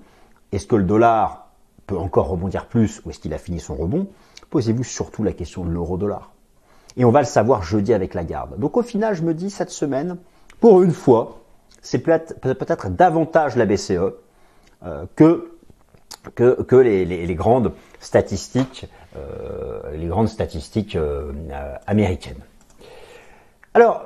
est-ce 0.52 0.68
que 0.68 0.76
le 0.76 0.84
dollar 0.84 1.48
peut 1.88 1.98
encore 1.98 2.28
rebondir 2.28 2.66
plus 2.66 3.02
ou 3.04 3.10
est-ce 3.10 3.18
qu'il 3.18 3.34
a 3.34 3.38
fini 3.38 3.58
son 3.58 3.74
rebond? 3.74 4.06
Posez-vous 4.50 4.84
surtout 4.84 5.24
la 5.24 5.32
question 5.32 5.64
de 5.64 5.70
l'euro-dollar. 5.70 6.30
Et 6.98 7.04
on 7.04 7.10
va 7.10 7.20
le 7.20 7.26
savoir 7.26 7.62
jeudi 7.62 7.94
avec 7.94 8.12
la 8.12 8.24
garde. 8.24 8.58
Donc 8.58 8.76
au 8.76 8.82
final, 8.82 9.14
je 9.14 9.22
me 9.22 9.32
dis 9.32 9.50
cette 9.50 9.70
semaine, 9.70 10.18
pour 10.60 10.82
une 10.82 10.92
fois, 10.92 11.38
c'est 11.80 12.00
peut-être 12.00 12.90
davantage 12.90 13.56
la 13.56 13.66
BCE 13.66 13.92
euh, 14.84 15.04
que, 15.14 15.52
que, 16.34 16.76
les, 16.76 17.34
grandes 17.36 17.72
statistiques, 18.00 18.88
euh, 19.16 19.80
les 19.94 20.06
grandes 20.08 20.28
statistiques 20.28 20.96
euh, 20.96 21.32
américaines. 21.86 22.42
Alors, 23.74 24.02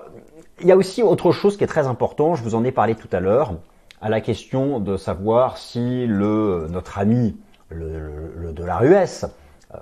il 0.60 0.66
y 0.66 0.72
a 0.72 0.76
aussi 0.76 1.02
autre 1.02 1.32
chose 1.32 1.56
qui 1.56 1.64
est 1.64 1.68
très 1.68 1.86
important, 1.86 2.34
je 2.34 2.42
vous 2.42 2.54
en 2.54 2.62
ai 2.62 2.72
parlé 2.72 2.94
tout 2.94 3.08
à 3.10 3.20
l'heure, 3.20 3.54
à 4.02 4.10
la 4.10 4.20
question 4.20 4.80
de 4.80 4.98
savoir 4.98 5.56
si 5.56 6.06
le, 6.06 6.66
notre 6.68 6.98
ami 6.98 7.36
le, 7.70 8.32
le 8.36 8.52
dollar 8.52 8.84
US 8.84 9.24
euh, 9.24 9.28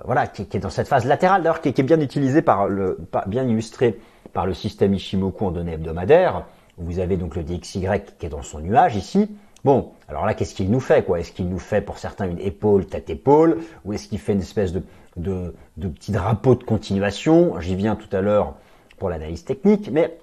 voilà, 0.05 0.27
qui, 0.27 0.43
est 0.43 0.59
dans 0.59 0.69
cette 0.69 0.87
phase 0.87 1.05
latérale, 1.05 1.43
d'ailleurs, 1.43 1.61
qui, 1.61 1.69
est 1.69 1.83
bien 1.83 1.99
utilisé 1.99 2.41
par 2.41 2.67
le, 2.67 2.97
bien 3.27 3.43
illustré 3.43 3.99
par 4.33 4.45
le 4.45 4.53
système 4.53 4.93
Ishimoku 4.93 5.45
en 5.45 5.51
données 5.51 5.73
hebdomadaires. 5.73 6.45
Vous 6.77 6.99
avez 6.99 7.17
donc 7.17 7.35
le 7.35 7.43
DXY 7.43 7.87
qui 8.17 8.25
est 8.25 8.29
dans 8.29 8.43
son 8.43 8.59
nuage 8.59 8.95
ici. 8.95 9.29
Bon, 9.63 9.91
alors 10.07 10.25
là, 10.25 10.33
qu'est-ce 10.33 10.55
qu'il 10.55 10.71
nous 10.71 10.79
fait 10.79 11.03
quoi? 11.03 11.19
Est-ce 11.19 11.31
qu'il 11.31 11.47
nous 11.47 11.59
fait 11.59 11.81
pour 11.81 11.99
certains 11.99 12.27
une 12.27 12.39
épaule, 12.39 12.85
tête-épaule 12.85 13.59
Ou 13.85 13.93
est-ce 13.93 14.07
qu'il 14.07 14.17
fait 14.19 14.33
une 14.33 14.41
espèce 14.41 14.71
de, 14.73 14.81
de, 15.17 15.53
petit 15.87 16.11
drapeau 16.11 16.55
de 16.55 16.63
continuation? 16.63 17.59
J'y 17.59 17.75
viens 17.75 17.95
tout 17.95 18.15
à 18.15 18.21
l'heure 18.21 18.55
pour 18.97 19.09
l'analyse 19.09 19.43
technique. 19.43 19.91
Mais 19.91 20.17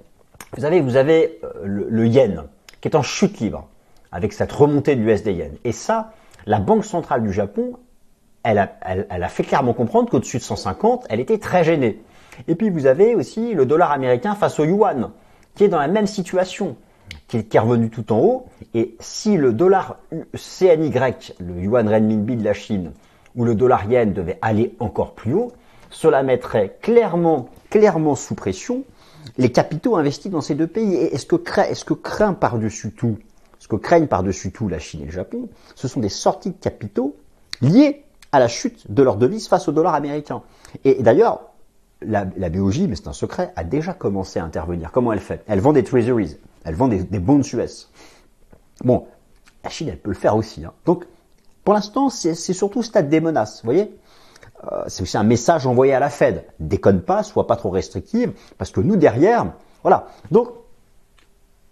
vous 0.57 0.63
savez, 0.63 0.81
vous 0.81 0.97
avez 0.97 1.39
euh, 1.45 1.51
le, 1.65 1.87
le, 1.89 2.07
yen 2.07 2.45
qui 2.81 2.89
est 2.89 2.97
en 2.97 3.03
chute 3.03 3.39
libre 3.39 3.69
avec 4.11 4.33
cette 4.33 4.51
remontée 4.51 4.97
de 4.97 5.03
l'USD 5.03 5.29
yen. 5.29 5.53
Et 5.65 5.73
ça, 5.73 6.13
la 6.47 6.59
Banque 6.59 6.85
centrale 6.85 7.23
du 7.23 7.33
Japon 7.33 7.75
elle 8.49 9.23
a, 9.23 9.29
fait 9.29 9.43
clairement 9.43 9.75
comprendre 9.75 10.09
qu'au-dessus 10.11 10.39
de 10.39 10.43
150, 10.43 11.07
elle 11.11 11.21
était 11.21 11.39
très 11.39 11.65
gênée. 11.65 12.01
Et 12.47 12.55
puis 12.55 12.71
vous 12.71 12.87
avez 12.87 13.15
aussi 13.15 13.53
le 13.53 13.67
dollar 13.67 13.93
américain 13.93 14.35
face 14.35 14.59
au 14.59 14.65
yuan, 14.65 15.11
qui 15.55 15.65
est 15.65 15.69
dans 15.69 15.79
la 15.79 15.89
même 15.89 16.07
situation, 16.07 16.77
qui 17.27 17.39
est, 17.39 17.59
revenu 17.59 17.91
tout 17.91 18.13
en 18.13 18.19
haut. 18.21 18.47
Et 18.75 18.97
si 19.01 19.37
le 19.37 19.53
dollar 19.53 19.99
CNY, 20.35 20.93
le 21.41 21.61
yuan 21.61 21.89
renminbi 21.89 22.37
de 22.37 22.45
la 22.45 22.55
Chine, 22.55 22.93
ou 23.37 23.45
le 23.45 23.55
dollar 23.55 23.85
yen 23.91 24.13
devait 24.13 24.39
aller 24.41 24.75
encore 24.81 25.15
plus 25.15 25.35
haut, 25.35 25.53
cela 25.91 26.23
mettrait 26.23 26.79
clairement, 26.81 27.49
clairement 27.71 28.15
sous 28.15 28.35
pression 28.35 28.85
les 29.37 29.53
capitaux 29.53 29.97
investis 29.97 30.31
dans 30.31 30.41
ces 30.41 30.55
deux 30.55 30.67
pays. 30.67 30.95
Et 30.95 31.15
est-ce 31.15 31.27
que, 31.27 31.61
est-ce 31.61 31.85
que 31.85 31.95
craint 31.95 32.33
par-dessus 32.33 32.93
tout, 32.93 33.19
ce 33.59 33.69
que 33.69 33.77
craignent 33.77 34.07
par-dessus 34.07 34.53
tout 34.53 34.69
la 34.69 34.79
Chine 34.79 35.03
et 35.03 35.07
le 35.07 35.11
Japon, 35.11 35.49
ce 35.75 35.87
sont 35.87 36.01
des 36.01 36.09
sorties 36.09 36.51
de 36.51 36.57
capitaux 36.57 37.17
liées 37.61 38.05
à 38.33 38.39
la 38.39 38.49
chute 38.49 38.91
de 38.91 39.03
leur 39.03 39.17
devise 39.17 39.49
face 39.49 39.69
au 39.69 39.73
dollar 39.73 39.95
américain. 39.95 40.43
Et 40.85 41.03
d'ailleurs, 41.03 41.41
la, 42.03 42.27
la, 42.37 42.49
BOJ, 42.49 42.83
mais 42.83 42.97
c'est 42.97 43.09
un 43.09 43.13
secret, 43.13 43.53
a 43.57 43.65
déjà 43.65 43.93
commencé 43.93 44.39
à 44.39 44.45
intervenir. 44.45 44.93
Comment 44.93 45.13
elle 45.13 45.21
fait? 45.21 45.43
Elle 45.49 45.61
vend 45.61 45.73
des 45.73 45.85
treasuries, 45.85 46.37
elle 46.65 46.75
vend 46.75 46.89
des, 46.89 47.03
des 47.03 47.19
bonds 47.19 47.41
US. 47.41 47.91
Bon, 48.85 49.07
la 49.65 49.71
Chine, 49.71 49.89
elle 49.89 49.99
peut 49.99 50.11
le 50.11 50.17
faire 50.17 50.37
aussi. 50.37 50.65
Hein. 50.65 50.73
Donc, 50.85 51.05
pour 51.65 51.75
l'instant, 51.75 52.09
c'est 52.09 52.35
surtout 52.35 52.83
stade 52.83 53.09
des 53.09 53.21
menaces. 53.21 53.63
Vous 53.63 53.67
voyez? 53.67 53.99
Euh, 54.73 54.85
C'est 54.87 55.03
aussi 55.03 55.17
un 55.17 55.25
message 55.25 55.67
envoyé 55.67 55.93
à 55.93 56.01
la 56.01 56.09
Fed. 56.09 56.45
Déconne 56.61 57.03
pas, 57.03 57.23
sois 57.23 57.47
pas 57.47 57.57
trop 57.57 57.71
restrictive, 57.71 58.33
parce 58.57 58.71
que 58.71 58.81
nous 58.81 58.97
derrière, 58.97 59.53
voilà. 59.83 60.09
Donc, 60.31 60.49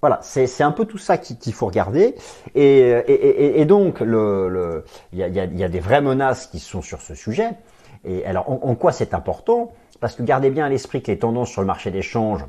voilà, 0.00 0.20
c'est 0.22 0.62
un 0.62 0.72
peu 0.72 0.84
tout 0.84 0.98
ça 0.98 1.16
qu'il 1.18 1.52
faut 1.52 1.66
regarder. 1.66 2.14
Et, 2.54 3.64
donc, 3.66 3.98
il 4.00 4.06
le, 4.06 4.84
y, 5.12 5.22
a, 5.22 5.28
y, 5.28 5.64
a, 5.64 5.68
des 5.68 5.80
vraies 5.80 6.02
menaces 6.02 6.46
qui 6.46 6.60
sont 6.60 6.82
sur 6.82 7.00
ce 7.00 7.14
sujet. 7.14 7.50
Et 8.04 8.24
alors, 8.26 8.48
en, 8.48 8.74
quoi 8.74 8.92
c'est 8.92 9.14
important? 9.14 9.72
Parce 10.00 10.14
que 10.14 10.22
gardez 10.22 10.50
bien 10.50 10.66
à 10.66 10.68
l'esprit 10.68 11.02
que 11.02 11.10
les 11.10 11.18
tendances 11.18 11.50
sur 11.50 11.62
le 11.62 11.66
marché 11.66 11.90
d'échange, 11.90 12.44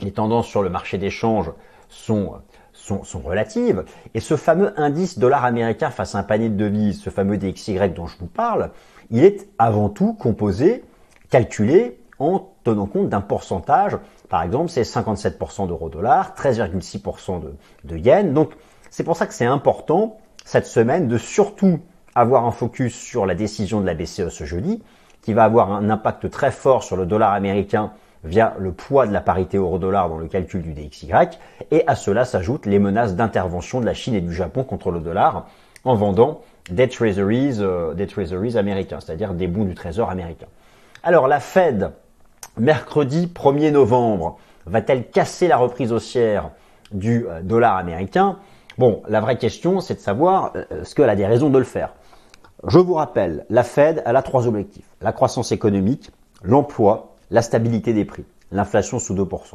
les 0.00 0.12
tendances 0.12 0.46
sur 0.46 0.62
le 0.62 0.68
marché 0.68 0.98
d'échange 0.98 1.50
sont, 1.88 2.34
sont, 2.72 3.02
sont, 3.02 3.20
relatives. 3.20 3.84
Et 4.14 4.20
ce 4.20 4.36
fameux 4.36 4.78
indice 4.78 5.18
dollar 5.18 5.44
américain 5.44 5.90
face 5.90 6.14
à 6.14 6.18
un 6.18 6.22
panier 6.22 6.50
de 6.50 6.56
devises, 6.56 7.00
ce 7.00 7.10
fameux 7.10 7.38
DXY 7.38 7.78
dont 7.94 8.06
je 8.06 8.18
vous 8.18 8.26
parle, 8.26 8.70
il 9.10 9.24
est 9.24 9.48
avant 9.58 9.88
tout 9.88 10.12
composé, 10.12 10.84
calculé 11.30 11.98
en 12.18 12.50
tenant 12.64 12.86
compte 12.86 13.08
d'un 13.08 13.20
pourcentage 13.20 13.96
par 14.28 14.42
exemple, 14.42 14.68
c'est 14.70 14.82
57% 14.82 15.68
d'euros-dollars, 15.68 16.34
13,6% 16.36 17.40
de, 17.40 17.54
de 17.84 17.96
yens. 17.96 18.32
Donc, 18.32 18.52
c'est 18.90 19.04
pour 19.04 19.16
ça 19.16 19.26
que 19.26 19.34
c'est 19.34 19.46
important 19.46 20.18
cette 20.44 20.66
semaine 20.66 21.08
de 21.08 21.18
surtout 21.18 21.80
avoir 22.14 22.46
un 22.46 22.50
focus 22.50 22.94
sur 22.94 23.26
la 23.26 23.34
décision 23.34 23.80
de 23.80 23.86
la 23.86 23.94
BCE 23.94 24.28
ce 24.28 24.44
jeudi, 24.44 24.82
qui 25.22 25.32
va 25.32 25.44
avoir 25.44 25.72
un 25.72 25.90
impact 25.90 26.30
très 26.30 26.50
fort 26.50 26.82
sur 26.82 26.96
le 26.96 27.06
dollar 27.06 27.32
américain 27.32 27.92
via 28.24 28.54
le 28.58 28.72
poids 28.72 29.06
de 29.06 29.12
la 29.12 29.20
parité 29.20 29.56
euro-dollar 29.56 30.08
dans 30.08 30.18
le 30.18 30.26
calcul 30.26 30.62
du 30.62 30.72
DXY. 30.72 31.12
Et 31.70 31.84
à 31.86 31.94
cela 31.94 32.24
s'ajoutent 32.24 32.66
les 32.66 32.78
menaces 32.78 33.14
d'intervention 33.14 33.80
de 33.80 33.86
la 33.86 33.94
Chine 33.94 34.14
et 34.14 34.20
du 34.20 34.34
Japon 34.34 34.64
contre 34.64 34.90
le 34.90 35.00
dollar 35.00 35.46
en 35.84 35.94
vendant 35.94 36.40
des 36.70 36.88
treasuries, 36.88 37.56
euh, 37.60 37.94
des 37.94 38.06
treasuries 38.06 38.58
américains, 38.58 38.98
c'est-à-dire 39.00 39.34
des 39.34 39.46
bons 39.46 39.64
du 39.64 39.74
trésor 39.74 40.10
américain. 40.10 40.46
Alors 41.02 41.28
la 41.28 41.40
Fed 41.40 41.92
mercredi 42.58 43.26
1er 43.26 43.70
novembre, 43.70 44.38
va-t-elle 44.66 45.08
casser 45.08 45.48
la 45.48 45.56
reprise 45.56 45.92
haussière 45.92 46.50
du 46.92 47.26
euh, 47.26 47.42
dollar 47.42 47.76
américain? 47.76 48.38
Bon, 48.76 49.02
la 49.08 49.20
vraie 49.20 49.38
question, 49.38 49.80
c'est 49.80 49.94
de 49.94 50.00
savoir 50.00 50.52
euh, 50.56 50.82
est-ce 50.82 50.94
qu'elle 50.94 51.10
a 51.10 51.16
des 51.16 51.26
raisons 51.26 51.50
de 51.50 51.58
le 51.58 51.64
faire? 51.64 51.94
Je 52.66 52.78
vous 52.78 52.94
rappelle, 52.94 53.46
la 53.50 53.62
Fed, 53.62 54.02
elle 54.04 54.16
a 54.16 54.22
trois 54.22 54.46
objectifs. 54.46 54.88
La 55.00 55.12
croissance 55.12 55.52
économique, 55.52 56.10
l'emploi, 56.42 57.14
la 57.30 57.42
stabilité 57.42 57.92
des 57.92 58.04
prix, 58.04 58.24
l'inflation 58.50 58.98
sous 58.98 59.14
2%. 59.14 59.54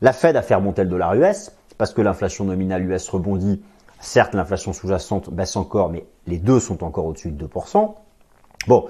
La 0.00 0.12
Fed 0.12 0.36
a 0.36 0.42
fait 0.42 0.54
remonter 0.54 0.82
le 0.84 0.90
dollar 0.90 1.14
US 1.14 1.50
parce 1.78 1.92
que 1.92 2.02
l'inflation 2.02 2.44
nominale 2.44 2.84
US 2.90 3.08
rebondit. 3.08 3.62
Certes, 4.00 4.34
l'inflation 4.34 4.72
sous-jacente 4.72 5.30
baisse 5.30 5.56
encore, 5.56 5.90
mais 5.90 6.04
les 6.26 6.38
deux 6.38 6.60
sont 6.60 6.84
encore 6.84 7.06
au-dessus 7.06 7.30
de 7.30 7.46
2%. 7.46 7.94
Bon, 8.66 8.86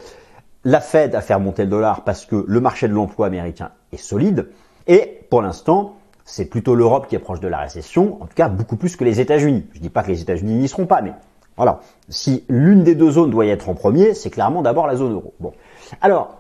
la 0.65 0.81
Fed 0.81 1.15
a 1.15 1.21
fait 1.21 1.35
remonter 1.35 1.65
le 1.65 1.71
dollar 1.71 2.05
parce 2.05 2.27
que 2.27 2.45
le 2.47 2.61
marché 2.61 2.89
de 2.89 2.93
l'emploi 2.93 3.27
américain 3.27 3.71
est 3.93 3.97
solide. 3.97 4.49
Et 4.87 5.27
pour 5.31 5.43
l'instant, 5.43 5.97
c'est 6.25 6.45
plutôt 6.45 6.75
l'Europe 6.75 7.07
qui 7.09 7.15
est 7.15 7.21
proche 7.21 7.41
de 7.41 7.49
la 7.49 7.59
récession, 7.59 8.23
en 8.23 8.27
tout 8.27 8.35
cas 8.35 8.49
beaucoup 8.49 8.77
plus 8.77 8.97
que 8.97 9.05
les 9.05 9.21
États-Unis. 9.21 9.67
Je 9.73 9.79
ne 9.79 9.83
dis 9.83 9.91
pas 9.91 10.03
que 10.03 10.09
les 10.09 10.21
États-Unis 10.21 10.55
n'y 10.55 10.69
seront 10.69 10.87
pas, 10.87 11.01
mais 11.01 11.13
voilà. 11.57 11.81
Si 12.09 12.45
l'une 12.49 12.85
des 12.85 12.95
deux 12.95 13.11
zones 13.11 13.31
doit 13.31 13.47
y 13.47 13.51
être 13.51 13.69
en 13.69 13.75
premier, 13.75 14.15
c'est 14.15 14.31
clairement 14.31 14.63
d'abord 14.63 14.87
la 14.87 14.97
zone 14.97 15.13
euro. 15.13 15.35
Bon. 15.41 15.53
Alors, 16.01 16.39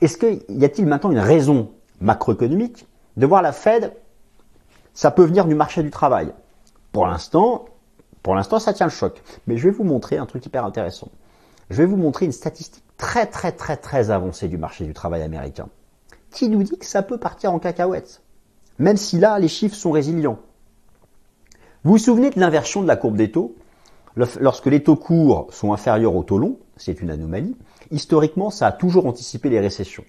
est-ce 0.00 0.18
qu'il 0.18 0.42
y 0.48 0.64
a-t-il 0.64 0.86
maintenant 0.86 1.10
une 1.10 1.18
raison 1.18 1.70
macroéconomique 2.00 2.86
de 3.16 3.26
voir 3.26 3.42
la 3.42 3.52
Fed 3.52 3.92
Ça 4.92 5.10
peut 5.10 5.24
venir 5.24 5.46
du 5.46 5.54
marché 5.54 5.82
du 5.82 5.90
travail? 5.90 6.32
Pour 6.92 7.06
l'instant, 7.06 7.64
pour 8.22 8.34
l'instant, 8.34 8.58
ça 8.58 8.72
tient 8.72 8.86
le 8.86 8.92
choc. 8.92 9.22
Mais 9.46 9.56
je 9.56 9.64
vais 9.64 9.74
vous 9.74 9.84
montrer 9.84 10.16
un 10.16 10.26
truc 10.26 10.46
hyper 10.46 10.64
intéressant. 10.64 11.08
Je 11.70 11.76
vais 11.76 11.86
vous 11.86 11.96
montrer 11.96 12.24
une 12.24 12.32
statistique 12.32 12.83
très 12.96 13.26
très 13.26 13.52
très 13.52 13.76
très 13.76 14.10
avancé 14.10 14.48
du 14.48 14.58
marché 14.58 14.84
du 14.84 14.94
travail 14.94 15.22
américain, 15.22 15.68
qui 16.30 16.48
nous 16.48 16.62
dit 16.62 16.78
que 16.78 16.86
ça 16.86 17.02
peut 17.02 17.18
partir 17.18 17.52
en 17.52 17.58
cacahuète, 17.58 18.22
même 18.78 18.96
si 18.96 19.18
là 19.18 19.38
les 19.38 19.48
chiffres 19.48 19.76
sont 19.76 19.90
résilients. 19.90 20.38
Vous 21.84 21.92
vous 21.92 21.98
souvenez 21.98 22.30
de 22.30 22.40
l'inversion 22.40 22.82
de 22.82 22.88
la 22.88 22.96
courbe 22.96 23.16
des 23.16 23.30
taux? 23.30 23.56
Lorsque 24.16 24.66
les 24.66 24.82
taux 24.82 24.96
courts 24.96 25.48
sont 25.50 25.72
inférieurs 25.72 26.14
aux 26.14 26.22
taux 26.22 26.38
longs, 26.38 26.58
c'est 26.76 27.00
une 27.00 27.10
anomalie, 27.10 27.56
historiquement 27.90 28.50
ça 28.50 28.68
a 28.68 28.72
toujours 28.72 29.06
anticipé 29.06 29.48
les 29.50 29.60
récessions. 29.60 30.04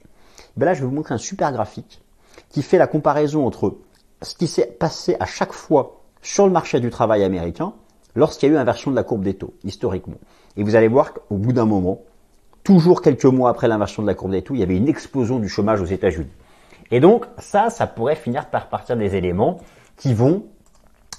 Ben 0.58 0.68
là 0.68 0.74
je 0.74 0.82
vais 0.82 0.86
vous 0.86 0.94
montrer 0.94 1.16
un 1.16 1.20
super 1.20 1.52
graphique 1.52 2.02
qui 2.50 2.62
fait 2.62 2.78
la 2.78 2.88
comparaison 2.88 3.46
entre 3.48 3.78
ce 4.22 4.36
qui 4.36 4.48
s'est 4.48 4.68
passé 4.68 5.18
à 5.20 5.26
chaque 5.26 5.54
fois 5.54 6.02
sur 6.22 6.46
le 6.46 6.52
marché 6.52 6.80
du 6.80 6.90
travail 6.90 7.24
américain 7.24 7.74
lorsqu'il 8.16 8.50
y 8.50 8.52
a 8.52 8.56
eu 8.56 8.58
inversion 8.58 8.92
de 8.92 8.96
la 8.96 9.04
courbe 9.04 9.24
des 9.24 9.34
taux, 9.34 9.54
historiquement. 9.64 10.18
Et 10.56 10.64
vous 10.64 10.76
allez 10.76 10.88
voir 10.88 11.14
qu'au 11.14 11.36
bout 11.36 11.52
d'un 11.52 11.66
moment, 11.66 12.02
toujours 12.66 13.02
quelques 13.02 13.26
mois 13.26 13.50
après 13.50 13.70
l'inversion 13.70 14.02
de 14.02 14.08
la 14.08 14.16
courbe 14.16 14.32
des 14.32 14.42
taux, 14.42 14.56
il 14.56 14.60
y 14.60 14.64
avait 14.64 14.76
une 14.76 14.90
explosion 14.90 15.40
du 15.40 15.48
chômage 15.48 15.82
aux 15.82 15.86
États-Unis. 15.86 16.32
Et 16.92 17.00
donc 17.00 17.26
ça, 17.38 17.70
ça 17.70 17.88
pourrait 17.88 18.18
finir 18.18 18.48
par 18.48 18.68
partir 18.68 18.98
des 18.98 19.16
éléments 19.16 19.60
qui 19.96 20.14
vont 20.14 20.44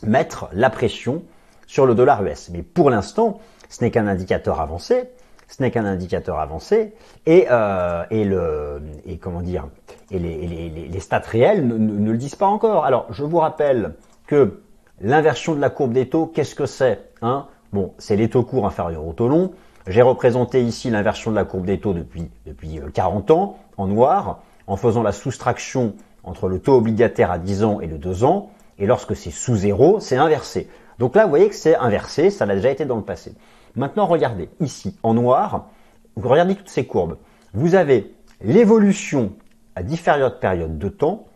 mettre 0.03 0.49
la 0.53 0.69
pression 0.69 1.23
sur 1.67 1.87
le 1.87 1.95
dollar 1.95 2.23
US. 2.23 2.51
Mais 2.53 2.63
pour 2.63 2.91
l'instant, 2.91 3.41
ce 3.71 3.83
n'est 3.83 3.91
qu'un 3.91 4.07
indicateur 4.07 4.61
avancé, 4.61 5.05
ce 5.49 5.63
n'est 5.63 5.71
qu'un 5.71 5.87
indicateur 5.87 6.41
avancé, 6.41 6.93
et, 7.25 7.47
euh, 7.51 8.03
et 8.11 8.25
le 8.25 8.83
et 9.07 9.19
comment 9.19 9.41
dire 9.41 9.69
et 10.11 10.19
les, 10.19 10.47
les, 10.47 10.69
les 10.69 11.01
stats 11.01 11.21
réels 11.21 11.67
ne, 11.67 11.77
ne, 11.79 12.11
le 12.11 12.19
disent 12.19 12.35
pas 12.35 12.47
encore. 12.47 12.85
Alors 12.85 13.07
je 13.11 13.25
vous 13.25 13.39
rappelle 13.39 13.95
que 14.27 14.61
l'inversion 15.01 15.55
de 15.55 15.61
la 15.61 15.71
courbe 15.71 15.93
des 15.93 16.09
taux, 16.09 16.27
qu'est-ce 16.27 16.55
que 16.55 16.67
c'est 16.67 17.11
hein? 17.23 17.47
Bon, 17.73 17.93
c'est 17.99 18.17
les 18.17 18.29
taux 18.29 18.43
courts 18.43 18.67
inférieurs 18.67 19.07
aux 19.07 19.13
taux 19.13 19.29
longs. 19.29 19.53
J'ai 19.87 20.03
représenté 20.03 20.63
ici 20.63 20.91
l'inversion 20.91 21.31
de 21.31 21.37
la 21.37 21.45
courbe 21.45 21.65
des 21.65 21.79
taux 21.79 21.93
depuis, 21.93 22.29
depuis 22.45 22.81
40 22.93 23.31
euh, 23.31 23.35
ans 23.35 23.59
en 23.77 23.87
noir, 23.87 24.43
en 24.67 24.77
faisant 24.77 25.03
la 25.03 25.13
soustraction 25.13 25.95
entre 26.25 26.49
le 26.49 26.59
taux 26.59 26.75
obligataire 26.75 27.31
à 27.31 27.39
10 27.39 27.63
ans 27.63 27.81
et 27.81 27.87
le 27.87 27.99
2 27.99 28.25
ans. 28.25 28.51
Et 28.79 28.87
lorsque 28.87 29.15
c'est 29.15 29.31
sous 29.31 29.57
zéro, 29.57 30.01
c'est 30.01 30.17
inversé. 30.17 30.69
Donc 30.99 31.15
là, 31.15 31.25
vous 31.25 31.31
voyez 31.31 31.49
que 31.49 31.55
c'est 31.55 31.77
inversé, 31.77 32.31
ça 32.31 32.47
l'a 32.47 32.57
déjà 32.57 32.71
été 32.71 32.85
dans 32.85 32.97
le 32.97 33.03
passé. 33.03 33.35
Maintenant, 33.77 34.07
regardez, 34.07 34.49
ici, 34.61 34.97
en 35.03 35.15
noir, 35.15 35.69
vous 36.17 36.29
regardez 36.29 36.57
toutes 36.57 36.69
ces 36.69 36.87
courbes. 36.87 37.19
Vous 37.55 37.75
avez 37.75 38.13
l'évolution 38.43 39.33
à 39.77 39.83
différentes 39.83 40.41
périodes 40.41 40.79
de 40.79 40.89
temps 40.89 41.27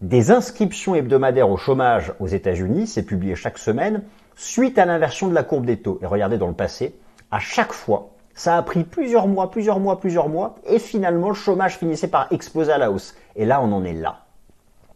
des 0.00 0.30
inscriptions 0.30 0.94
hebdomadaires 0.94 1.50
au 1.50 1.58
chômage 1.58 2.14
aux 2.20 2.26
États-Unis, 2.26 2.86
c'est 2.86 3.02
publié 3.02 3.34
chaque 3.34 3.58
semaine, 3.58 4.02
suite 4.34 4.78
à 4.78 4.86
l'inversion 4.86 5.28
de 5.28 5.34
la 5.34 5.42
courbe 5.42 5.66
des 5.66 5.76
taux. 5.76 5.98
Et 6.00 6.06
regardez 6.06 6.38
dans 6.38 6.46
le 6.46 6.54
passé, 6.54 6.94
à 7.30 7.38
chaque 7.38 7.72
fois, 7.72 8.10
ça 8.34 8.56
a 8.56 8.62
pris 8.62 8.84
plusieurs 8.84 9.26
mois, 9.26 9.50
plusieurs 9.50 9.80
mois, 9.80 10.00
plusieurs 10.00 10.28
mois, 10.28 10.54
et 10.66 10.78
finalement 10.78 11.28
le 11.28 11.34
chômage 11.34 11.78
finissait 11.78 12.08
par 12.08 12.26
exploser 12.32 12.72
à 12.72 12.78
la 12.78 12.90
hausse. 12.90 13.14
Et 13.36 13.44
là, 13.44 13.60
on 13.62 13.72
en 13.72 13.84
est 13.84 13.92
là. 13.92 14.20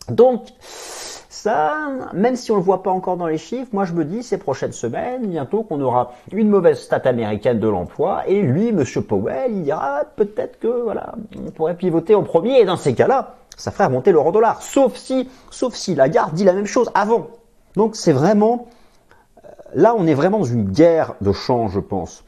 Donc, 0.09 0.43
ça, 0.61 1.89
même 2.13 2.37
si 2.37 2.51
on 2.53 2.55
ne 2.55 2.61
le 2.61 2.65
voit 2.65 2.83
pas 2.83 2.91
encore 2.91 3.17
dans 3.17 3.27
les 3.27 3.39
chiffres, 3.39 3.69
moi 3.73 3.85
je 3.85 3.93
me 3.93 4.05
dis 4.05 4.23
ces 4.23 4.39
prochaines 4.39 4.73
semaines, 4.73 5.27
bientôt 5.27 5.63
qu'on 5.63 5.81
aura 5.81 6.13
une 6.33 6.49
mauvaise 6.49 6.81
stat 6.81 7.03
américaine 7.05 7.61
de 7.61 7.69
l'emploi, 7.69 8.23
et 8.27 8.41
lui, 8.41 8.73
Monsieur 8.73 9.03
Powell, 9.03 9.51
il 9.53 9.65
dira 9.65 10.05
peut-être 10.17 10.59
que 10.59 10.83
voilà, 10.83 11.15
on 11.37 11.51
pourrait 11.51 11.77
pivoter 11.77 12.15
en 12.15 12.23
premier, 12.23 12.61
et 12.61 12.65
dans 12.65 12.77
ces 12.77 12.95
cas-là, 12.95 13.35
ça 13.57 13.71
ferait 13.71 13.87
remonter 13.87 14.11
l'euro 14.11 14.33
dollar. 14.33 14.63
Sauf 14.63 14.97
si, 14.97 15.29
sauf 15.51 15.75
si 15.75 15.95
la 15.95 16.09
garde 16.09 16.35
dit 16.35 16.45
la 16.45 16.55
même 16.55 16.67
chose 16.67 16.91
avant. 16.95 17.29
Donc 17.77 17.97
c'est 17.97 18.13
vraiment 18.13 18.69
Là, 19.75 19.95
on 19.97 20.07
est 20.07 20.15
vraiment 20.15 20.39
dans 20.39 20.45
une 20.45 20.71
guerre 20.71 21.15
de 21.21 21.33
change, 21.33 21.73
je 21.73 21.81
pense. 21.81 22.25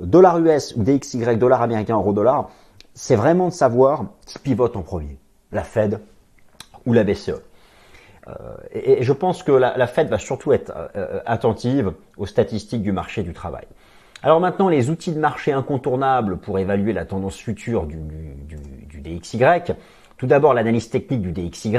Dollar 0.00 0.38
US 0.38 0.74
ou 0.76 0.82
DXY, 0.82 1.36
dollar 1.36 1.60
américain, 1.62 1.94
euro 1.94 2.12
dollar, 2.12 2.50
c'est 2.94 3.16
vraiment 3.16 3.48
de 3.48 3.52
savoir 3.52 4.06
qui 4.26 4.38
pivote 4.38 4.76
en 4.76 4.82
premier, 4.82 5.18
la 5.50 5.64
Fed 5.64 6.00
ou 6.86 6.92
la 6.92 7.02
BCE. 7.02 7.32
Euh, 8.28 8.32
et, 8.72 9.02
je 9.02 9.12
pense 9.12 9.42
que 9.42 9.52
la, 9.52 9.86
Fed 9.86 10.08
va 10.08 10.18
surtout 10.18 10.52
être 10.52 10.72
euh, 10.96 11.20
attentive 11.26 11.92
aux 12.16 12.26
statistiques 12.26 12.82
du 12.82 12.92
marché 12.92 13.22
du 13.22 13.32
travail. 13.32 13.66
Alors 14.22 14.40
maintenant, 14.40 14.68
les 14.68 14.88
outils 14.88 15.12
de 15.12 15.18
marché 15.18 15.52
incontournables 15.52 16.38
pour 16.38 16.58
évaluer 16.58 16.92
la 16.92 17.04
tendance 17.04 17.36
future 17.36 17.84
du, 17.84 17.96
du, 17.96 18.56
du 18.86 19.00
DXY. 19.00 19.74
Tout 20.16 20.26
d'abord, 20.26 20.54
l'analyse 20.54 20.88
technique 20.88 21.20
du 21.20 21.32
DXY. 21.32 21.76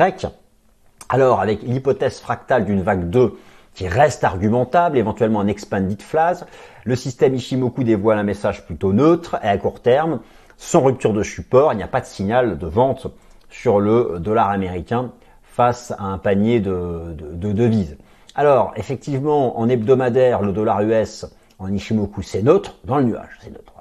Alors, 1.09 1.39
avec 1.39 1.61
l'hypothèse 1.63 2.19
fractale 2.19 2.65
d'une 2.65 2.81
vague 2.81 3.09
2 3.09 3.35
qui 3.75 3.87
reste 3.87 4.23
argumentable, 4.23 4.97
éventuellement 4.97 5.41
un 5.41 5.47
expanded 5.47 6.01
phase, 6.01 6.45
le 6.85 6.95
système 6.95 7.35
Ishimoku 7.35 7.83
dévoile 7.83 8.17
un 8.17 8.23
message 8.23 8.65
plutôt 8.65 8.93
neutre 8.93 9.37
et 9.43 9.47
à 9.47 9.57
court 9.57 9.81
terme, 9.81 10.21
sans 10.57 10.81
rupture 10.81 11.13
de 11.13 11.21
support, 11.21 11.73
il 11.73 11.77
n'y 11.77 11.83
a 11.83 11.87
pas 11.87 12.01
de 12.01 12.05
signal 12.05 12.57
de 12.57 12.67
vente 12.67 13.07
sur 13.49 13.79
le 13.79 14.17
dollar 14.19 14.49
américain 14.49 15.11
face 15.43 15.91
à 15.91 16.03
un 16.03 16.17
panier 16.17 16.61
de, 16.61 17.13
de, 17.13 17.51
devises. 17.51 17.97
Alors, 18.33 18.73
effectivement, 18.75 19.59
en 19.59 19.69
hebdomadaire, 19.69 20.41
le 20.41 20.53
dollar 20.53 20.81
US 20.81 21.25
en 21.59 21.71
Ishimoku, 21.71 22.21
c'est 22.21 22.43
neutre, 22.43 22.77
dans 22.85 22.97
le 22.97 23.03
nuage, 23.03 23.37
c'est 23.41 23.51
neutre. 23.51 23.73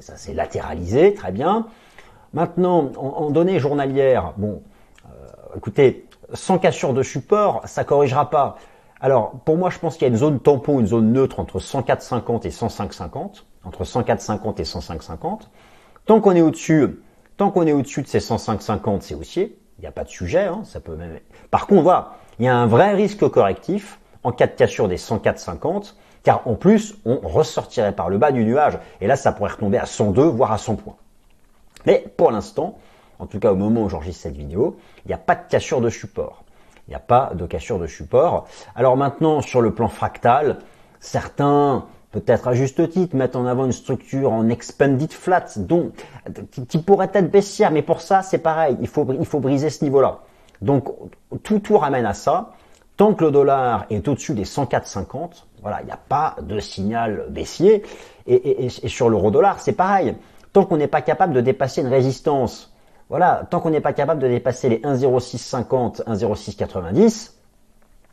Ça 0.00 0.16
s'est 0.16 0.32
latéralisé, 0.32 1.12
très 1.12 1.32
bien. 1.32 1.66
Maintenant, 2.32 2.90
en, 2.96 3.30
données 3.30 3.58
journalières, 3.58 4.32
bon, 4.38 4.62
euh, 5.04 5.08
écoutez, 5.56 6.06
sans 6.32 6.58
cassure 6.58 6.94
de 6.94 7.02
support, 7.02 7.60
ça 7.66 7.84
corrigera 7.84 8.30
pas. 8.30 8.56
Alors, 9.00 9.32
pour 9.44 9.58
moi, 9.58 9.70
je 9.70 9.78
pense 9.78 9.94
qu'il 9.94 10.02
y 10.02 10.04
a 10.06 10.08
une 10.08 10.16
zone 10.16 10.40
tampon, 10.40 10.80
une 10.80 10.86
zone 10.86 11.12
neutre 11.12 11.38
entre 11.38 11.58
104,50 11.58 12.46
et 12.46 12.50
105,50, 12.50 13.42
entre 13.64 13.84
104,50 13.84 14.60
et 14.60 14.64
105,50. 14.64 15.40
Tant 16.06 16.20
qu'on 16.20 16.34
est 16.34 16.40
au-dessus, 16.40 17.00
tant 17.36 17.50
qu'on 17.50 17.66
est 17.66 17.72
au-dessus 17.72 18.02
de 18.02 18.06
ces 18.06 18.20
105,50, 18.20 19.02
c'est 19.02 19.14
haussier. 19.14 19.58
Il 19.78 19.82
n'y 19.82 19.86
a 19.86 19.92
pas 19.92 20.04
de 20.04 20.08
sujet, 20.08 20.44
hein, 20.44 20.62
ça 20.64 20.80
peut 20.80 20.96
même. 20.96 21.18
Par 21.50 21.66
contre, 21.66 21.82
voilà, 21.82 22.14
il 22.38 22.46
y 22.46 22.48
a 22.48 22.56
un 22.56 22.66
vrai 22.66 22.94
risque 22.94 23.28
correctif 23.28 24.00
en 24.24 24.32
cas 24.32 24.46
de 24.46 24.52
cassure 24.52 24.88
des 24.88 24.96
104,50, 24.96 25.94
car 26.22 26.48
en 26.48 26.54
plus, 26.54 26.96
on 27.04 27.18
ressortirait 27.18 27.94
par 27.94 28.08
le 28.08 28.16
bas 28.16 28.32
du 28.32 28.44
nuage, 28.44 28.78
et 29.02 29.06
là, 29.06 29.16
ça 29.16 29.32
pourrait 29.32 29.52
retomber 29.52 29.78
à 29.78 29.86
102, 29.86 30.22
voire 30.22 30.52
à 30.52 30.58
100 30.58 30.76
points. 30.76 30.96
Mais 31.84 32.04
pour 32.16 32.30
l'instant, 32.30 32.78
en 33.18 33.26
tout 33.26 33.38
cas 33.38 33.52
au 33.52 33.56
moment 33.56 33.82
où 33.82 33.88
j'enregistre 33.88 34.22
cette 34.22 34.36
vidéo, 34.36 34.78
il 35.04 35.08
n'y 35.08 35.14
a 35.14 35.18
pas 35.18 35.34
de 35.34 35.42
cassure 35.48 35.80
de 35.80 35.90
support. 35.90 36.45
Il 36.86 36.90
n'y 36.90 36.96
a 36.96 37.00
pas 37.00 37.32
de 37.34 37.46
cassure 37.46 37.78
de 37.78 37.86
support. 37.86 38.46
Alors 38.74 38.96
maintenant, 38.96 39.40
sur 39.40 39.60
le 39.60 39.74
plan 39.74 39.88
fractal, 39.88 40.58
certains, 41.00 41.84
peut-être 42.12 42.48
à 42.48 42.54
juste 42.54 42.88
titre, 42.90 43.16
mettent 43.16 43.34
en 43.34 43.46
avant 43.46 43.66
une 43.66 43.72
structure 43.72 44.32
en 44.32 44.48
expanded 44.48 45.12
flat, 45.12 45.46
donc 45.56 45.92
qui 46.68 46.78
pourrait 46.78 47.10
être 47.12 47.30
baissière, 47.30 47.72
mais 47.72 47.82
pour 47.82 48.00
ça, 48.00 48.22
c'est 48.22 48.38
pareil, 48.38 48.76
il 48.80 48.88
faut, 48.88 49.06
il 49.18 49.26
faut 49.26 49.40
briser 49.40 49.70
ce 49.70 49.84
niveau-là. 49.84 50.20
Donc 50.62 50.88
tout 51.42 51.58
tout 51.58 51.76
ramène 51.76 52.06
à 52.06 52.14
ça. 52.14 52.52
Tant 52.96 53.12
que 53.12 53.24
le 53.24 53.30
dollar 53.30 53.84
est 53.90 54.08
au-dessus 54.08 54.32
des 54.32 54.44
104,50, 54.44 55.44
voilà, 55.60 55.80
il 55.82 55.86
n'y 55.86 55.92
a 55.92 55.98
pas 55.98 56.36
de 56.40 56.58
signal 56.60 57.26
baissier. 57.28 57.82
Et, 58.26 58.64
et 58.64 58.88
sur 58.88 59.10
l'euro-dollar, 59.10 59.60
c'est 59.60 59.74
pareil. 59.74 60.16
Tant 60.54 60.64
qu'on 60.64 60.78
n'est 60.78 60.86
pas 60.86 61.02
capable 61.02 61.34
de 61.34 61.42
dépasser 61.42 61.82
une 61.82 61.88
résistance 61.88 62.72
voilà, 63.08 63.46
tant 63.50 63.60
qu'on 63.60 63.70
n'est 63.70 63.80
pas 63.80 63.92
capable 63.92 64.20
de 64.20 64.28
dépasser 64.28 64.68
les 64.68 64.78
1,0650, 64.78 66.04
1,0690, 66.04 67.32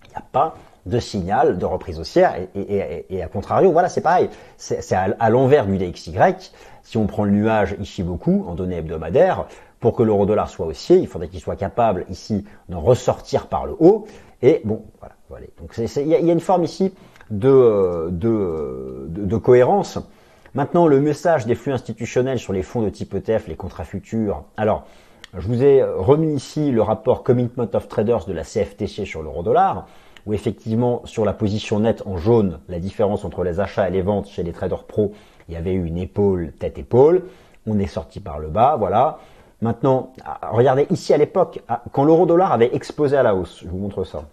il 0.05 0.09
n'y 0.09 0.15
a 0.15 0.23
pas 0.31 0.55
de 0.85 0.99
signal 0.99 1.57
de 1.57 1.65
reprise 1.65 1.99
haussière 1.99 2.35
et, 2.55 3.05
et, 3.09 3.23
à 3.23 3.27
contrario, 3.27 3.71
voilà, 3.71 3.89
c'est 3.89 4.01
pareil. 4.01 4.29
C'est 4.57 4.93
à, 4.93 5.29
l'envers 5.29 5.65
du 5.65 5.77
DXY. 5.77 6.17
Si 6.83 6.97
on 6.97 7.07
prend 7.07 7.23
le 7.23 7.31
nuage 7.31 7.75
ici 7.79 8.03
beaucoup 8.03 8.45
en 8.47 8.55
données 8.55 8.77
hebdomadaires, 8.77 9.45
pour 9.79 9.95
que 9.95 10.03
l'euro 10.03 10.25
dollar 10.25 10.49
soit 10.49 10.65
haussier, 10.65 10.97
il 10.97 11.07
faudrait 11.07 11.27
qu'il 11.27 11.39
soit 11.39 11.55
capable 11.55 12.05
ici 12.09 12.45
d'en 12.69 12.81
ressortir 12.81 13.47
par 13.47 13.65
le 13.65 13.75
haut. 13.79 14.05
Et 14.41 14.61
bon, 14.63 14.83
voilà. 14.99 15.15
voilà. 15.29 15.45
Donc 15.59 15.73
il 15.77 16.07
y, 16.07 16.15
a 16.15 16.19
une 16.19 16.39
forme 16.39 16.63
ici 16.63 16.93
de, 17.31 18.09
de, 18.11 19.07
de 19.09 19.37
cohérence. 19.37 19.99
Maintenant, 20.55 20.85
le 20.85 21.01
message 21.01 21.47
des 21.47 21.55
flux 21.55 21.73
institutionnels 21.73 22.37
sur 22.37 22.53
les 22.53 22.61
fonds 22.61 22.83
de 22.83 22.89
type 22.89 23.15
ETF, 23.15 23.47
les 23.47 23.55
contrats 23.55 23.85
futurs. 23.85 24.43
Alors, 24.55 24.83
je 25.35 25.47
vous 25.47 25.63
ai 25.63 25.81
remis 25.81 26.31
ici 26.31 26.69
le 26.69 26.83
rapport 26.83 27.23
Commitment 27.23 27.69
of 27.73 27.87
Traders 27.87 28.25
de 28.25 28.33
la 28.33 28.43
CFTC 28.43 29.03
sur 29.03 29.23
l'euro 29.23 29.41
dollar, 29.41 29.87
où 30.27 30.33
effectivement, 30.33 31.01
sur 31.05 31.25
la 31.25 31.33
position 31.33 31.79
nette 31.79 32.03
en 32.05 32.17
jaune, 32.17 32.59
la 32.69 32.77
différence 32.77 33.25
entre 33.25 33.43
les 33.43 33.59
achats 33.59 33.87
et 33.87 33.91
les 33.91 34.03
ventes 34.03 34.27
chez 34.27 34.43
les 34.43 34.51
traders 34.51 34.83
pro, 34.83 35.13
il 35.49 35.55
y 35.55 35.57
avait 35.57 35.73
eu 35.73 35.85
une 35.85 35.97
épaule, 35.97 36.51
tête-épaule. 36.59 37.23
On 37.65 37.79
est 37.79 37.87
sorti 37.87 38.19
par 38.19 38.37
le 38.37 38.49
bas, 38.49 38.75
voilà. 38.77 39.17
Maintenant, 39.63 40.13
regardez 40.51 40.85
ici 40.91 41.15
à 41.15 41.17
l'époque, 41.17 41.63
quand 41.93 42.03
l'euro 42.03 42.27
dollar 42.27 42.51
avait 42.51 42.75
explosé 42.75 43.17
à 43.17 43.23
la 43.23 43.33
hausse, 43.33 43.61
je 43.63 43.69
vous 43.69 43.79
montre 43.79 44.03
ça. 44.03 44.25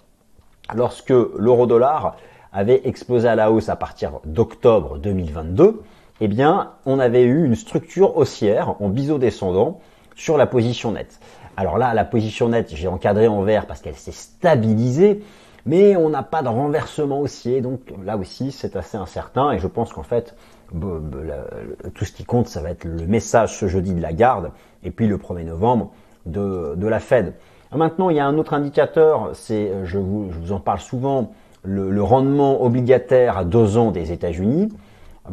Lorsque 0.74 1.08
l'euro 1.08 1.66
dollar 1.66 2.16
avait 2.52 2.82
explosé 2.84 3.26
à 3.26 3.36
la 3.36 3.50
hausse 3.50 3.70
à 3.70 3.76
partir 3.76 4.20
d'octobre 4.26 4.98
2022, 4.98 5.80
eh 6.20 6.28
bien, 6.28 6.72
on 6.86 6.98
avait 6.98 7.24
eu 7.24 7.44
une 7.44 7.54
structure 7.54 8.16
haussière 8.16 8.74
en 8.80 8.88
biseau 8.88 9.18
descendant 9.18 9.80
sur 10.16 10.36
la 10.36 10.46
position 10.46 10.92
nette. 10.92 11.18
Alors 11.56 11.78
là, 11.78 11.94
la 11.94 12.04
position 12.04 12.50
nette, 12.50 12.74
j'ai 12.74 12.88
encadré 12.88 13.26
en 13.26 13.42
vert 13.42 13.66
parce 13.66 13.80
qu'elle 13.80 13.96
s'est 13.96 14.12
stabilisée, 14.12 15.22
mais 15.66 15.96
on 15.96 16.10
n'a 16.10 16.22
pas 16.22 16.42
de 16.42 16.48
renversement 16.48 17.20
haussier, 17.20 17.60
donc 17.60 17.80
là 18.04 18.16
aussi, 18.16 18.52
c'est 18.52 18.76
assez 18.76 18.96
incertain, 18.96 19.52
et 19.52 19.58
je 19.58 19.66
pense 19.66 19.92
qu'en 19.92 20.02
fait, 20.02 20.34
tout 20.70 22.04
ce 22.04 22.12
qui 22.12 22.24
compte, 22.24 22.48
ça 22.48 22.60
va 22.60 22.70
être 22.70 22.84
le 22.84 23.06
message 23.06 23.58
ce 23.58 23.66
jeudi 23.66 23.94
de 23.94 24.00
la 24.00 24.12
garde, 24.12 24.52
et 24.84 24.90
puis 24.90 25.06
le 25.06 25.18
1er 25.18 25.44
novembre 25.44 25.90
de, 26.26 26.86
la 26.86 27.00
Fed. 27.00 27.34
Maintenant, 27.74 28.10
il 28.10 28.16
y 28.16 28.20
a 28.20 28.26
un 28.26 28.36
autre 28.36 28.54
indicateur, 28.54 29.30
c'est, 29.34 29.72
je 29.84 29.98
vous, 29.98 30.52
en 30.52 30.60
parle 30.60 30.80
souvent, 30.80 31.32
le, 31.62 31.90
le 31.90 32.02
rendement 32.02 32.62
obligataire 32.62 33.36
à 33.36 33.44
deux 33.44 33.76
ans 33.76 33.90
des 33.90 34.12
États-Unis 34.12 34.70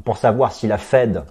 pour 0.03 0.17
savoir 0.17 0.51
si 0.51 0.67
la 0.67 0.77
Fed 0.77 1.23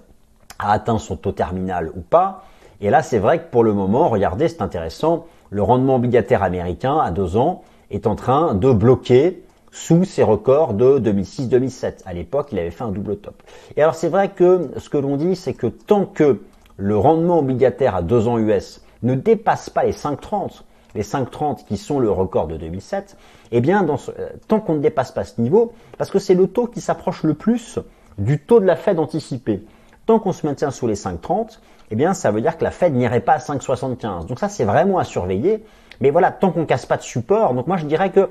a 0.59 0.71
atteint 0.71 0.97
son 0.97 1.15
taux 1.15 1.31
terminal 1.31 1.91
ou 1.95 2.01
pas. 2.01 2.43
Et 2.81 2.89
là, 2.89 3.01
c'est 3.01 3.19
vrai 3.19 3.39
que 3.39 3.49
pour 3.49 3.63
le 3.63 3.73
moment, 3.73 4.09
regardez, 4.09 4.47
c'est 4.47 4.61
intéressant, 4.61 5.25
le 5.49 5.63
rendement 5.63 5.95
obligataire 5.95 6.43
américain 6.43 6.97
à 6.97 7.11
deux 7.11 7.37
ans 7.37 7.63
est 7.91 8.07
en 8.07 8.15
train 8.15 8.53
de 8.53 8.71
bloquer 8.71 9.43
sous 9.71 10.03
ses 10.03 10.23
records 10.23 10.73
de 10.73 10.99
2006-2007. 10.99 12.03
À 12.05 12.13
l'époque, 12.13 12.49
il 12.51 12.59
avait 12.59 12.71
fait 12.71 12.83
un 12.83 12.91
double 12.91 13.17
top. 13.17 13.41
Et 13.75 13.81
alors, 13.81 13.95
c'est 13.95 14.09
vrai 14.09 14.29
que 14.29 14.71
ce 14.77 14.89
que 14.89 14.97
l'on 14.97 15.17
dit, 15.17 15.35
c'est 15.35 15.53
que 15.53 15.67
tant 15.67 16.05
que 16.05 16.41
le 16.77 16.97
rendement 16.97 17.39
obligataire 17.39 17.95
à 17.95 18.01
deux 18.01 18.27
ans 18.27 18.37
US 18.37 18.81
ne 19.03 19.15
dépasse 19.15 19.69
pas 19.69 19.83
les 19.83 19.93
5,30, 19.93 20.61
les 20.95 21.03
5,30 21.03 21.65
qui 21.65 21.77
sont 21.77 21.99
le 21.99 22.09
record 22.09 22.47
de 22.47 22.57
2007, 22.57 23.17
eh 23.51 23.61
bien, 23.61 23.83
dans 23.83 23.97
euh, 24.09 24.29
tant 24.47 24.59
qu'on 24.59 24.75
ne 24.75 24.79
dépasse 24.79 25.11
pas 25.11 25.23
ce 25.23 25.39
niveau, 25.39 25.73
parce 25.97 26.09
que 26.09 26.19
c'est 26.19 26.33
le 26.33 26.47
taux 26.47 26.67
qui 26.67 26.81
s'approche 26.81 27.23
le 27.23 27.33
plus 27.33 27.79
du 28.17 28.39
taux 28.39 28.59
de 28.59 28.65
la 28.65 28.75
Fed 28.75 28.99
anticipé. 28.99 29.63
Tant 30.05 30.19
qu'on 30.19 30.31
se 30.31 30.45
maintient 30.45 30.71
sous 30.71 30.87
les 30.87 30.95
5,30, 30.95 31.59
eh 31.91 31.95
bien, 31.95 32.13
ça 32.13 32.31
veut 32.31 32.41
dire 32.41 32.57
que 32.57 32.63
la 32.63 32.71
Fed 32.71 32.93
n'irait 32.93 33.21
pas 33.21 33.33
à 33.33 33.37
5,75. 33.39 34.25
Donc 34.25 34.39
ça, 34.39 34.49
c'est 34.49 34.65
vraiment 34.65 34.97
à 34.97 35.03
surveiller. 35.03 35.63
Mais 35.99 36.11
voilà, 36.11 36.31
tant 36.31 36.51
qu'on 36.51 36.65
casse 36.65 36.85
pas 36.85 36.97
de 36.97 37.01
support, 37.01 37.53
donc 37.53 37.67
moi 37.67 37.77
je 37.77 37.85
dirais 37.85 38.11
que 38.11 38.29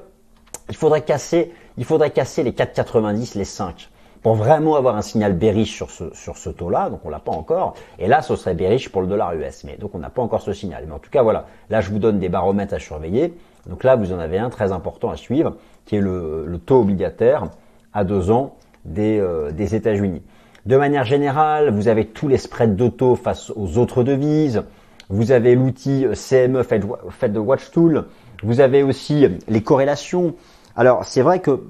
il 0.69 0.77
faudrait 0.77 1.03
casser, 1.03 1.53
il 1.77 1.85
faudrait 1.85 2.11
casser 2.11 2.43
les 2.43 2.53
4,90, 2.53 3.37
les 3.37 3.45
5 3.45 3.91
pour 4.23 4.35
vraiment 4.35 4.75
avoir 4.75 4.97
un 4.97 5.03
signal 5.03 5.35
bearish 5.35 5.73
sur 5.73 5.91
ce, 5.91 6.13
sur 6.13 6.37
ce 6.37 6.51
taux-là, 6.51 6.91
donc 6.91 7.01
on 7.05 7.11
l'a 7.11 7.21
pas 7.21 7.31
encore, 7.31 7.75
et 8.01 8.09
là 8.09 8.23
ce 8.23 8.35
serait 8.35 8.55
bearish 8.55 8.89
pour 8.89 9.01
le 9.01 9.07
dollar 9.07 9.35
US, 9.35 9.63
mais 9.63 9.77
donc 9.77 9.95
on 9.95 9.99
n'a 9.99 10.11
pas 10.11 10.21
encore 10.21 10.43
ce 10.43 10.53
signal. 10.53 10.83
Mais 10.89 10.95
en 10.95 10.99
tout 10.99 11.11
cas 11.11 11.23
voilà, 11.23 11.47
là 11.71 11.81
je 11.81 11.91
vous 11.91 12.01
donne 12.01 12.19
des 12.19 12.29
baromètres 12.29 12.75
à 12.75 12.81
surveiller, 12.81 13.35
donc 13.69 13.85
là 13.85 13.95
vous 13.95 14.13
en 14.13 14.19
avez 14.19 14.39
un 14.39 14.51
très 14.51 14.73
important 14.73 15.11
à 15.11 15.17
suivre, 15.17 15.55
qui 15.85 15.95
est 15.95 16.01
le, 16.01 16.45
le 16.45 16.59
taux 16.59 16.81
obligataire 16.81 17.45
à 17.93 18.03
deux 18.03 18.33
ans 18.33 18.57
euh, 18.99 19.51
des, 19.51 19.75
États-Unis. 19.75 20.23
De 20.65 20.77
manière 20.77 21.05
générale, 21.05 21.71
vous 21.71 21.89
avez 21.89 22.07
tous 22.07 22.29
les 22.29 22.39
spreads 22.39 22.77
d'auto 22.77 23.17
face 23.17 23.53
aux 23.55 23.79
autres 23.79 24.03
devises. 24.03 24.63
Vous 25.09 25.31
avez 25.31 25.55
l'outil 25.55 26.07
CME 26.13 26.63
Fed 26.63 27.37
Watch 27.37 27.71
Tool. 27.71 28.07
Vous 28.43 28.61
avez 28.61 28.83
aussi 28.83 29.27
les 29.49 29.63
corrélations. 29.63 30.35
Alors, 30.75 31.05
c'est 31.05 31.23
vrai 31.23 31.41
que 31.41 31.63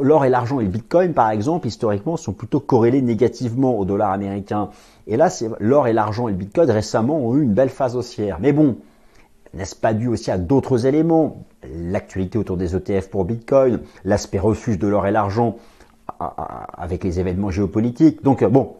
l'or 0.00 0.24
et 0.24 0.28
l'argent 0.28 0.58
et 0.58 0.64
le 0.64 0.70
bitcoin, 0.70 1.12
par 1.12 1.30
exemple, 1.30 1.68
historiquement, 1.68 2.16
sont 2.16 2.32
plutôt 2.32 2.58
corrélés 2.58 3.00
négativement 3.00 3.78
au 3.78 3.84
dollar 3.84 4.10
américain. 4.10 4.70
Et 5.06 5.16
là, 5.16 5.28
l'or 5.60 5.86
et 5.86 5.92
l'argent 5.92 6.26
et 6.26 6.32
le 6.32 6.36
bitcoin 6.36 6.68
récemment 6.70 7.18
ont 7.24 7.36
eu 7.36 7.42
une 7.42 7.54
belle 7.54 7.68
phase 7.68 7.94
haussière. 7.94 8.38
Mais 8.40 8.52
bon, 8.52 8.78
n'est-ce 9.54 9.76
pas 9.76 9.94
dû 9.94 10.08
aussi 10.08 10.30
à 10.30 10.38
d'autres 10.38 10.86
éléments? 10.86 11.44
L'actualité 11.72 12.36
autour 12.36 12.56
des 12.56 12.74
ETF 12.74 13.10
pour 13.10 13.24
bitcoin, 13.24 13.80
l'aspect 14.04 14.40
refuge 14.40 14.78
de 14.78 14.88
l'or 14.88 15.06
et 15.06 15.12
l'argent 15.12 15.56
avec 16.18 17.04
les 17.04 17.20
événements 17.20 17.50
géopolitiques. 17.50 18.22
Donc 18.22 18.42
euh, 18.42 18.48
bon, 18.48 18.76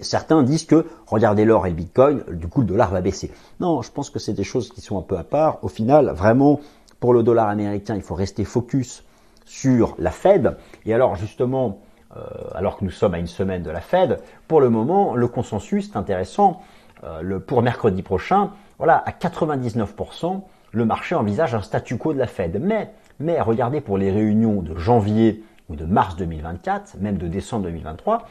certains 0.00 0.42
disent 0.42 0.64
que 0.64 0.86
regardez 1.06 1.44
l'or 1.44 1.66
et 1.66 1.70
le 1.70 1.76
bitcoin, 1.76 2.24
du 2.30 2.48
coup 2.48 2.60
le 2.60 2.66
dollar 2.66 2.90
va 2.90 3.00
baisser. 3.00 3.30
Non, 3.60 3.82
je 3.82 3.90
pense 3.90 4.10
que 4.10 4.18
c'est 4.18 4.32
des 4.32 4.44
choses 4.44 4.70
qui 4.70 4.80
sont 4.80 4.98
un 4.98 5.02
peu 5.02 5.16
à 5.16 5.24
part. 5.24 5.58
Au 5.62 5.68
final, 5.68 6.10
vraiment, 6.10 6.60
pour 7.00 7.12
le 7.14 7.22
dollar 7.22 7.48
américain, 7.48 7.94
il 7.96 8.02
faut 8.02 8.14
rester 8.14 8.44
focus 8.44 9.04
sur 9.44 9.94
la 9.98 10.10
Fed. 10.10 10.56
Et 10.86 10.94
alors 10.94 11.16
justement, 11.16 11.80
euh, 12.16 12.20
alors 12.54 12.76
que 12.76 12.84
nous 12.84 12.90
sommes 12.90 13.14
à 13.14 13.18
une 13.18 13.26
semaine 13.26 13.62
de 13.62 13.70
la 13.70 13.80
Fed, 13.80 14.20
pour 14.48 14.60
le 14.60 14.70
moment, 14.70 15.14
le 15.14 15.28
consensus 15.28 15.90
est 15.90 15.96
intéressant. 15.96 16.60
Euh, 17.04 17.40
pour 17.40 17.62
mercredi 17.62 18.02
prochain, 18.02 18.50
voilà, 18.78 19.02
à 19.04 19.10
99%, 19.10 20.42
le 20.70 20.84
marché 20.84 21.16
envisage 21.16 21.54
un 21.54 21.62
statu 21.62 21.96
quo 21.96 22.12
de 22.12 22.18
la 22.18 22.28
Fed. 22.28 22.60
Mais, 22.62 22.92
mais 23.18 23.40
regardez 23.40 23.80
pour 23.80 23.98
les 23.98 24.10
réunions 24.10 24.62
de 24.62 24.76
janvier 24.76 25.42
ou 25.68 25.76
de 25.76 25.84
mars 25.84 26.16
2024, 26.16 26.96
même 27.00 27.18
de 27.18 27.28
décembre 27.28 27.64
2023, 27.64 28.26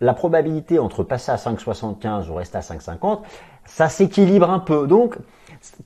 la 0.00 0.14
probabilité 0.14 0.78
entre 0.78 1.02
passer 1.02 1.32
à 1.32 1.36
5,75 1.36 2.28
ou 2.28 2.34
rester 2.34 2.58
à 2.58 2.60
5,50, 2.60 3.20
ça 3.64 3.88
s'équilibre 3.88 4.50
un 4.50 4.58
peu. 4.58 4.86
Donc, 4.86 5.16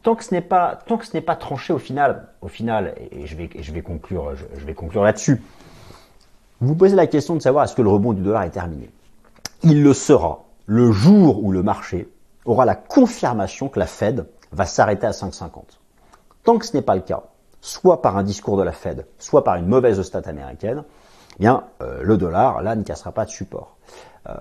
tant 0.03 0.15
que 0.15 0.25
ce 0.25 0.35
n'est 0.35 0.41
pas, 0.41 0.79
tant 0.87 0.97
que 0.97 1.07
ce 1.07 1.15
n'est 1.15 1.21
pas 1.21 1.37
tranché 1.37 1.73
au 1.73 1.79
final, 1.79 2.29
au 2.41 2.49
final, 2.49 2.95
et 3.11 3.27
je 3.27 3.37
vais, 3.37 3.49
je 3.59 3.73
vais 3.73 3.83
conclure, 3.83 4.35
je, 4.37 4.65
vais 4.65 4.75
conclure 4.75 5.05
là-dessus. 5.05 5.43
Vous 6.61 6.75
posez 6.75 6.97
la 6.97 7.07
question 7.07 7.37
de 7.37 7.41
savoir 7.41 7.65
est-ce 7.65 7.75
que 7.75 7.83
le 7.83 7.89
rebond 7.89 8.13
du 8.13 8.23
dollar 8.23 8.43
est 8.43 8.51
terminé. 8.51 8.91
Il 9.63 9.83
le 9.83 9.95
sera 9.95 10.45
le 10.67 10.93
jour 10.93 11.43
où 11.43 11.53
le 11.53 11.63
marché 11.63 12.09
aura 12.45 12.65
la 12.65 12.75
confirmation 12.75 13.69
que 13.69 13.79
la 13.79 13.87
Fed 13.87 14.27
va 14.53 14.67
s'arrêter 14.67 15.07
à 15.07 15.11
5,50. 15.11 15.63
Tant 16.43 16.59
que 16.59 16.67
ce 16.67 16.77
n'est 16.77 16.83
pas 16.83 16.95
le 16.95 17.03
cas, 17.03 17.23
soit 17.61 18.03
par 18.03 18.17
un 18.17 18.23
discours 18.23 18.57
de 18.57 18.63
la 18.63 18.73
Fed, 18.73 19.07
soit 19.19 19.45
par 19.45 19.57
une 19.57 19.67
mauvaise 19.67 20.01
stat 20.03 20.23
américaine, 20.27 20.85
eh 21.37 21.41
bien 21.41 21.65
euh, 21.83 22.03
le 22.03 22.17
dollar 22.17 22.63
là 22.63 22.77
ne 22.77 22.83
cassera 22.83 23.13
pas 23.13 23.25
de 23.25 23.31
support. 23.31 23.77
Euh, 24.29 24.35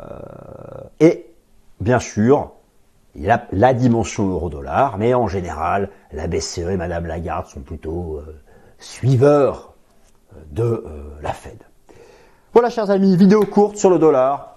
et 0.99 1.27
bien 1.79 1.99
sûr, 1.99 2.51
il 3.15 3.23
y 3.23 3.29
a 3.29 3.47
la 3.51 3.73
dimension 3.73 4.27
euro-dollar, 4.29 4.97
mais 4.97 5.13
en 5.13 5.27
général, 5.27 5.89
la 6.11 6.27
BCE 6.27 6.59
et 6.59 6.77
Madame 6.77 7.05
Lagarde 7.05 7.47
sont 7.47 7.61
plutôt 7.61 8.17
euh, 8.17 8.39
suiveurs 8.77 9.73
de 10.51 10.85
la 11.23 11.33
Fed. 11.33 11.57
Voilà, 12.53 12.69
chers 12.69 12.91
amis, 12.91 13.17
vidéo 13.17 13.45
courte 13.45 13.77
sur 13.77 13.89
le 13.89 13.97
dollar. 13.97 14.55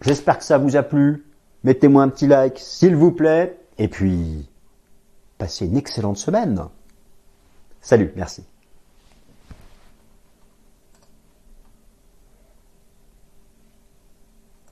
J'espère 0.00 0.38
que 0.38 0.44
ça 0.44 0.58
vous 0.58 0.76
a 0.76 0.82
plu. 0.82 1.24
Mettez-moi 1.62 2.02
un 2.02 2.08
petit 2.08 2.26
like, 2.26 2.58
s'il 2.58 2.96
vous 2.96 3.12
plaît. 3.12 3.58
Et 3.78 3.88
puis, 3.88 4.48
passez 5.38 5.66
une 5.66 5.76
excellente 5.76 6.16
semaine. 6.16 6.64
Salut, 7.84 8.10
merci. 8.16 8.42